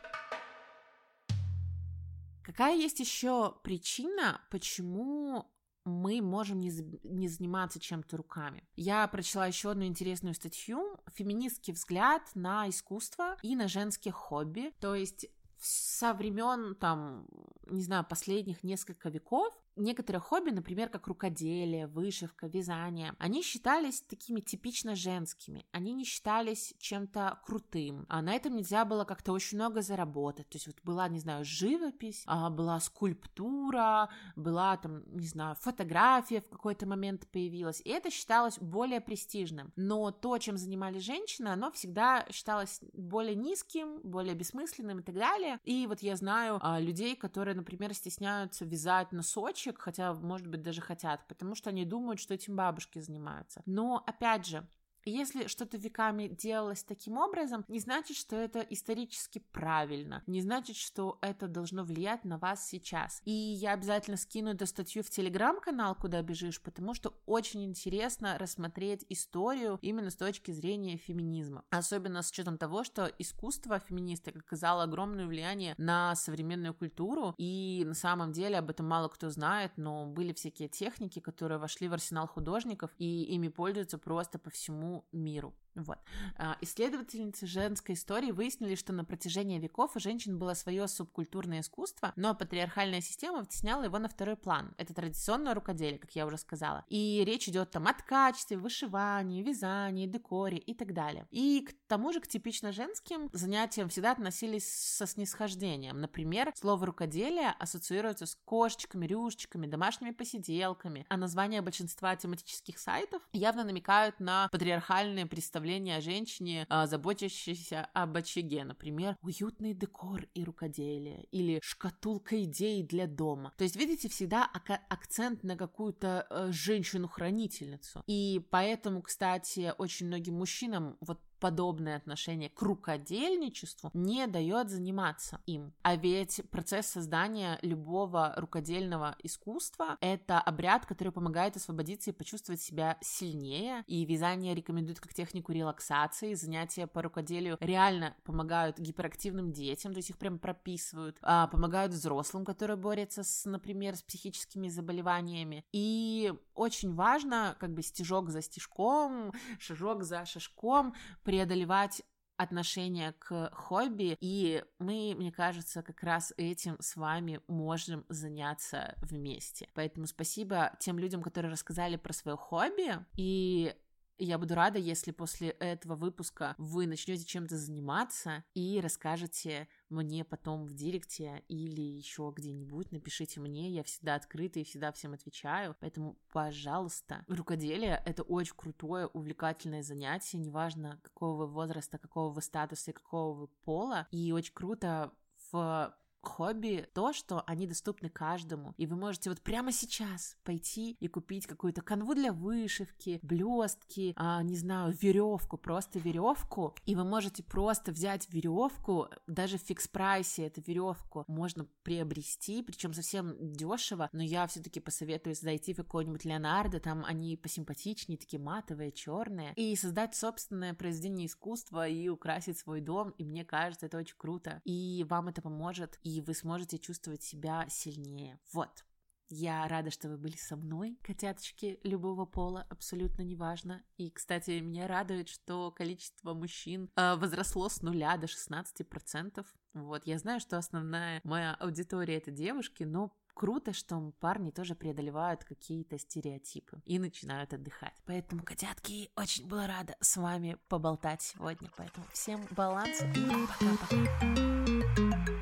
Какая 2.44 2.76
есть 2.76 3.00
еще 3.00 3.54
причина, 3.62 4.40
почему 4.50 5.50
мы 5.84 6.20
можем 6.20 6.60
не, 6.60 6.70
не 7.02 7.28
заниматься 7.28 7.80
чем-то 7.80 8.16
руками. 8.16 8.62
Я 8.76 9.06
прочла 9.08 9.46
еще 9.46 9.70
одну 9.70 9.84
интересную 9.84 10.34
статью 10.34 10.98
«Феминистский 11.14 11.72
взгляд 11.72 12.22
на 12.34 12.68
искусство 12.68 13.36
и 13.42 13.56
на 13.56 13.68
женские 13.68 14.12
хобби». 14.12 14.72
То 14.80 14.94
есть 14.94 15.26
со 15.60 16.14
времен, 16.14 16.74
там, 16.76 17.26
не 17.66 17.82
знаю, 17.82 18.04
последних 18.08 18.62
несколько 18.62 19.08
веков 19.08 19.54
некоторые 19.78 20.20
хобби, 20.20 20.50
например, 20.50 20.88
как 20.88 21.06
рукоделие, 21.06 21.86
вышивка, 21.86 22.46
вязание, 22.46 23.14
они 23.18 23.42
считались 23.42 24.02
такими 24.02 24.40
типично 24.40 24.94
женскими, 24.94 25.66
они 25.72 25.92
не 25.92 26.04
считались 26.04 26.74
чем-то 26.78 27.40
крутым, 27.44 28.06
а 28.08 28.22
на 28.22 28.34
этом 28.34 28.56
нельзя 28.56 28.84
было 28.84 29.04
как-то 29.04 29.32
очень 29.32 29.58
много 29.58 29.82
заработать, 29.82 30.48
то 30.48 30.56
есть 30.56 30.66
вот 30.66 30.76
была, 30.82 31.08
не 31.08 31.20
знаю, 31.20 31.44
живопись, 31.44 32.22
а 32.26 32.50
была 32.50 32.80
скульптура, 32.80 34.10
была 34.36 34.76
там, 34.76 35.02
не 35.14 35.26
знаю, 35.26 35.56
фотография 35.56 36.40
в 36.40 36.48
какой-то 36.48 36.86
момент 36.86 37.28
появилась, 37.30 37.80
и 37.84 37.90
это 37.90 38.10
считалось 38.10 38.58
более 38.58 39.00
престижным, 39.00 39.72
но 39.76 40.10
то, 40.10 40.38
чем 40.38 40.56
занимались 40.56 41.02
женщины, 41.02 41.48
оно 41.48 41.70
всегда 41.70 42.26
считалось 42.30 42.80
более 42.92 43.34
низким, 43.34 44.00
более 44.02 44.34
бессмысленным 44.34 45.00
и 45.00 45.02
так 45.02 45.14
далее, 45.14 45.58
и 45.64 45.86
вот 45.86 46.00
я 46.00 46.16
знаю 46.16 46.58
а, 46.60 46.80
людей, 46.80 47.16
которые, 47.16 47.54
например, 47.54 47.94
стесняются 47.94 48.64
вязать 48.64 49.12
носочек, 49.12 49.67
девочек, 49.68 49.80
хотя, 49.82 50.14
может 50.14 50.46
быть, 50.46 50.62
даже 50.62 50.80
хотят, 50.80 51.26
потому 51.28 51.54
что 51.54 51.70
они 51.70 51.84
думают, 51.84 52.20
что 52.20 52.34
этим 52.34 52.56
бабушки 52.56 52.98
занимаются. 53.00 53.62
Но, 53.66 54.02
опять 54.06 54.46
же, 54.46 54.66
если 55.08 55.46
что-то 55.46 55.76
веками 55.76 56.28
делалось 56.28 56.84
таким 56.84 57.18
образом, 57.18 57.64
не 57.68 57.80
значит, 57.80 58.16
что 58.16 58.36
это 58.36 58.60
исторически 58.60 59.42
правильно, 59.52 60.22
не 60.26 60.40
значит, 60.40 60.76
что 60.76 61.18
это 61.20 61.48
должно 61.48 61.84
влиять 61.84 62.24
на 62.24 62.38
вас 62.38 62.68
сейчас. 62.68 63.20
И 63.24 63.30
я 63.30 63.72
обязательно 63.72 64.16
скину 64.16 64.50
эту 64.50 64.66
статью 64.66 65.02
в 65.02 65.10
телеграм-канал, 65.10 65.94
куда 65.94 66.22
бежишь, 66.22 66.60
потому 66.60 66.94
что 66.94 67.14
очень 67.26 67.64
интересно 67.64 68.38
рассмотреть 68.38 69.04
историю 69.08 69.78
именно 69.82 70.10
с 70.10 70.16
точки 70.16 70.50
зрения 70.50 70.96
феминизма. 70.96 71.64
Особенно 71.70 72.22
с 72.22 72.30
учетом 72.30 72.58
того, 72.58 72.84
что 72.84 73.10
искусство 73.18 73.78
феминисток 73.78 74.36
оказало 74.36 74.84
огромное 74.84 75.26
влияние 75.26 75.74
на 75.78 76.14
современную 76.14 76.74
культуру, 76.74 77.34
и 77.38 77.82
на 77.86 77.94
самом 77.94 78.32
деле 78.32 78.58
об 78.58 78.70
этом 78.70 78.86
мало 78.86 79.08
кто 79.08 79.30
знает, 79.30 79.72
но 79.76 80.06
были 80.06 80.32
всякие 80.32 80.68
техники, 80.68 81.20
которые 81.20 81.58
вошли 81.58 81.88
в 81.88 81.92
арсенал 81.92 82.26
художников, 82.26 82.90
и 82.98 83.24
ими 83.24 83.48
пользуются 83.48 83.98
просто 83.98 84.38
по 84.38 84.50
всему 84.50 84.97
миру. 85.12 85.54
Вот. 85.84 85.98
А, 86.36 86.56
исследовательницы 86.60 87.46
женской 87.46 87.94
истории 87.94 88.32
выяснили, 88.32 88.74
что 88.74 88.92
на 88.92 89.04
протяжении 89.04 89.58
веков 89.58 89.96
у 89.96 90.00
женщин 90.00 90.38
было 90.38 90.54
свое 90.54 90.88
субкультурное 90.88 91.60
искусство, 91.60 92.12
но 92.16 92.34
патриархальная 92.34 93.00
система 93.00 93.44
втесняла 93.44 93.84
его 93.84 93.98
на 93.98 94.08
второй 94.08 94.36
план. 94.36 94.74
Это 94.76 94.92
традиционное 94.92 95.54
рукоделие, 95.54 95.98
как 95.98 96.10
я 96.12 96.26
уже 96.26 96.38
сказала. 96.38 96.84
И 96.88 97.22
речь 97.24 97.48
идет 97.48 97.70
там 97.70 97.86
о 97.86 97.94
ткачестве, 97.94 98.56
вышивании, 98.56 99.42
вязании, 99.42 100.06
декоре 100.06 100.58
и 100.58 100.74
так 100.74 100.92
далее. 100.92 101.26
И 101.30 101.60
к 101.68 101.88
тому 101.88 102.12
же 102.12 102.20
к 102.20 102.26
типично 102.26 102.72
женским 102.72 103.30
занятиям 103.32 103.88
всегда 103.88 104.12
относились 104.12 104.68
со 104.68 105.06
снисхождением. 105.06 106.00
Например, 106.00 106.52
слово 106.56 106.86
рукоделие 106.86 107.50
ассоциируется 107.58 108.26
с 108.26 108.36
кошечками, 108.44 109.06
рюшечками, 109.06 109.66
домашними 109.66 110.10
посиделками, 110.10 111.06
а 111.08 111.16
названия 111.16 111.62
большинства 111.62 112.16
тематических 112.16 112.78
сайтов 112.78 113.22
явно 113.32 113.64
намекают 113.64 114.20
на 114.20 114.48
патриархальные 114.50 115.26
представления 115.26 115.67
представление 115.68 115.96
о 115.98 116.00
женщине, 116.00 116.66
а, 116.70 116.86
заботящейся 116.86 117.88
об 117.92 118.16
очаге. 118.16 118.64
Например, 118.64 119.16
уютный 119.20 119.74
декор 119.74 120.26
и 120.34 120.42
рукоделие. 120.42 121.24
Или 121.30 121.60
шкатулка 121.62 122.42
идей 122.42 122.82
для 122.82 123.06
дома. 123.06 123.52
То 123.58 123.64
есть, 123.64 123.76
видите, 123.76 124.08
всегда 124.08 124.48
акцент 124.88 125.42
на 125.42 125.56
какую-то 125.56 126.26
э, 126.30 126.48
женщину-хранительницу. 126.52 128.02
И 128.06 128.40
поэтому, 128.50 129.02
кстати, 129.02 129.74
очень 129.76 130.06
многим 130.06 130.36
мужчинам 130.36 130.96
вот 131.00 131.20
подобное 131.38 131.96
отношение 131.96 132.50
к 132.50 132.60
рукодельничеству 132.62 133.90
не 133.94 134.26
дает 134.26 134.70
заниматься 134.70 135.40
им. 135.46 135.72
А 135.82 135.96
ведь 135.96 136.42
процесс 136.50 136.86
создания 136.86 137.58
любого 137.62 138.34
рукодельного 138.36 139.16
искусства— 139.22 139.96
это 140.00 140.40
обряд, 140.40 140.86
который 140.86 141.12
помогает 141.12 141.56
освободиться 141.56 142.10
и 142.10 142.12
почувствовать 142.12 142.60
себя 142.60 142.98
сильнее. 143.00 143.84
И 143.86 144.04
вязание 144.04 144.54
рекомендуют 144.54 145.00
как 145.00 145.14
технику 145.14 145.52
релаксации. 145.52 146.34
Занятия 146.34 146.86
по 146.86 147.02
рукоделию 147.02 147.56
реально 147.60 148.14
помогают 148.24 148.78
гиперактивным 148.78 149.52
детям, 149.52 149.92
то 149.92 149.98
есть 149.98 150.10
их 150.10 150.18
прям 150.18 150.38
прописывают, 150.38 151.18
а 151.22 151.46
помогают 151.46 151.92
взрослым, 151.92 152.44
которые 152.44 152.76
борются 152.76 153.22
с, 153.22 153.44
например, 153.44 153.96
с 153.96 154.02
психическими 154.02 154.68
заболеваниями. 154.68 155.64
И 155.72 156.32
очень 156.54 156.94
важно 156.94 157.56
как 157.58 157.72
бы 157.72 157.82
стежок 157.82 158.30
за 158.30 158.42
стежком, 158.42 159.32
шажок 159.58 160.04
за 160.04 160.24
шажком 160.24 160.94
преодолевать 161.28 162.00
отношение 162.38 163.12
к 163.18 163.50
хобби, 163.52 164.16
и 164.18 164.64
мы, 164.78 165.14
мне 165.14 165.30
кажется, 165.30 165.82
как 165.82 166.02
раз 166.02 166.32
этим 166.38 166.78
с 166.80 166.96
вами 166.96 167.42
можем 167.48 168.06
заняться 168.08 168.94
вместе. 169.02 169.68
Поэтому 169.74 170.06
спасибо 170.06 170.72
тем 170.78 170.98
людям, 170.98 171.22
которые 171.22 171.52
рассказали 171.52 171.96
про 171.96 172.14
свое 172.14 172.38
хобби, 172.38 173.04
и 173.14 173.74
я 174.18 174.38
буду 174.38 174.54
рада, 174.54 174.78
если 174.78 175.10
после 175.10 175.50
этого 175.50 175.94
выпуска 175.94 176.54
вы 176.58 176.86
начнете 176.86 177.24
чем-то 177.24 177.56
заниматься 177.56 178.44
и 178.54 178.80
расскажете 178.80 179.68
мне 179.88 180.24
потом 180.24 180.64
в 180.64 180.74
директе 180.74 181.44
или 181.48 181.80
еще 181.80 182.32
где-нибудь. 182.34 182.92
Напишите 182.92 183.40
мне, 183.40 183.70
я 183.70 183.82
всегда 183.82 184.14
открыта 184.16 184.60
и 184.60 184.64
всегда 184.64 184.92
всем 184.92 185.12
отвечаю. 185.12 185.76
Поэтому, 185.80 186.18
пожалуйста, 186.32 187.24
рукоделие— 187.28 188.02
это 188.06 188.22
очень 188.22 188.54
крутое, 188.56 189.06
увлекательное 189.06 189.82
занятие, 189.82 190.38
неважно 190.38 191.00
какого 191.02 191.46
вы 191.46 191.46
возраста, 191.46 191.98
какого 191.98 192.32
вы 192.32 192.42
статуса 192.42 192.90
и 192.90 192.94
какого 192.94 193.34
вы 193.34 193.48
пола. 193.48 194.06
И 194.10 194.32
очень 194.32 194.54
круто 194.54 195.12
в 195.50 195.96
хобби 196.28 196.88
то, 196.94 197.12
что 197.12 197.42
они 197.46 197.66
доступны 197.66 198.08
каждому, 198.08 198.74
и 198.76 198.86
вы 198.86 198.96
можете 198.96 199.30
вот 199.30 199.40
прямо 199.40 199.72
сейчас 199.72 200.36
пойти 200.44 200.96
и 201.00 201.08
купить 201.08 201.46
какую-то 201.46 201.82
канву 201.82 202.14
для 202.14 202.32
вышивки, 202.32 203.18
блестки, 203.22 204.12
а, 204.16 204.42
не 204.42 204.56
знаю, 204.56 204.92
веревку, 204.92 205.56
просто 205.56 205.98
веревку, 205.98 206.74
и 206.86 206.94
вы 206.94 207.04
можете 207.04 207.42
просто 207.42 207.92
взять 207.92 208.28
веревку, 208.32 209.08
даже 209.26 209.58
в 209.58 209.62
фикс 209.62 209.88
прайсе 209.88 210.46
эту 210.46 210.60
веревку 210.60 211.24
можно 211.26 211.66
приобрести, 211.82 212.62
причем 212.62 212.92
совсем 212.92 213.36
дешево, 213.52 214.08
но 214.12 214.22
я 214.22 214.46
все-таки 214.46 214.80
посоветую 214.80 215.34
зайти 215.34 215.74
в 215.74 215.78
какой-нибудь 215.78 216.24
Леонардо, 216.24 216.80
там 216.80 217.04
они 217.04 217.36
посимпатичнее, 217.36 218.18
такие 218.18 218.40
матовые, 218.40 218.92
черные, 218.92 219.52
и 219.54 219.74
создать 219.76 220.14
собственное 220.14 220.74
произведение 220.74 221.26
искусства 221.26 221.88
и 221.88 222.08
украсить 222.08 222.58
свой 222.58 222.80
дом, 222.80 223.10
и 223.18 223.24
мне 223.24 223.44
кажется, 223.44 223.86
это 223.86 223.98
очень 223.98 224.16
круто, 224.16 224.60
и 224.64 225.04
вам 225.08 225.28
это 225.28 225.42
поможет, 225.42 225.98
и 226.02 226.17
вы 226.20 226.34
сможете 226.34 226.78
чувствовать 226.78 227.22
себя 227.22 227.66
сильнее. 227.68 228.38
Вот. 228.52 228.84
Я 229.30 229.68
рада, 229.68 229.90
что 229.90 230.08
вы 230.08 230.16
были 230.16 230.36
со 230.36 230.56
мной, 230.56 230.98
котяточки 231.02 231.78
любого 231.82 232.24
пола, 232.24 232.66
абсолютно 232.70 233.22
неважно. 233.22 233.82
И, 233.98 234.10
кстати, 234.10 234.58
меня 234.60 234.88
радует, 234.88 235.28
что 235.28 235.70
количество 235.70 236.32
мужчин 236.32 236.90
э, 236.96 237.16
возросло 237.16 237.68
с 237.68 237.82
нуля 237.82 238.16
до 238.16 238.26
16%. 238.26 239.44
Вот, 239.74 240.06
я 240.06 240.18
знаю, 240.18 240.40
что 240.40 240.56
основная 240.56 241.20
моя 241.24 241.54
аудитория 241.54 242.16
это 242.16 242.30
девушки, 242.30 242.84
но 242.84 243.12
круто, 243.34 243.74
что 243.74 244.12
парни 244.18 244.50
тоже 244.50 244.74
преодолевают 244.74 245.44
какие-то 245.44 245.98
стереотипы 245.98 246.80
и 246.86 246.98
начинают 246.98 247.52
отдыхать. 247.52 247.94
Поэтому, 248.06 248.42
котятки, 248.42 249.10
очень 249.14 249.46
была 249.46 249.66
рада 249.66 249.94
с 250.00 250.16
вами 250.16 250.56
поболтать 250.68 251.22
сегодня. 251.22 251.70
Поэтому 251.76 252.06
всем 252.12 252.46
баланса 252.50 253.04
и 253.06 253.26
пока-пока. 253.46 255.37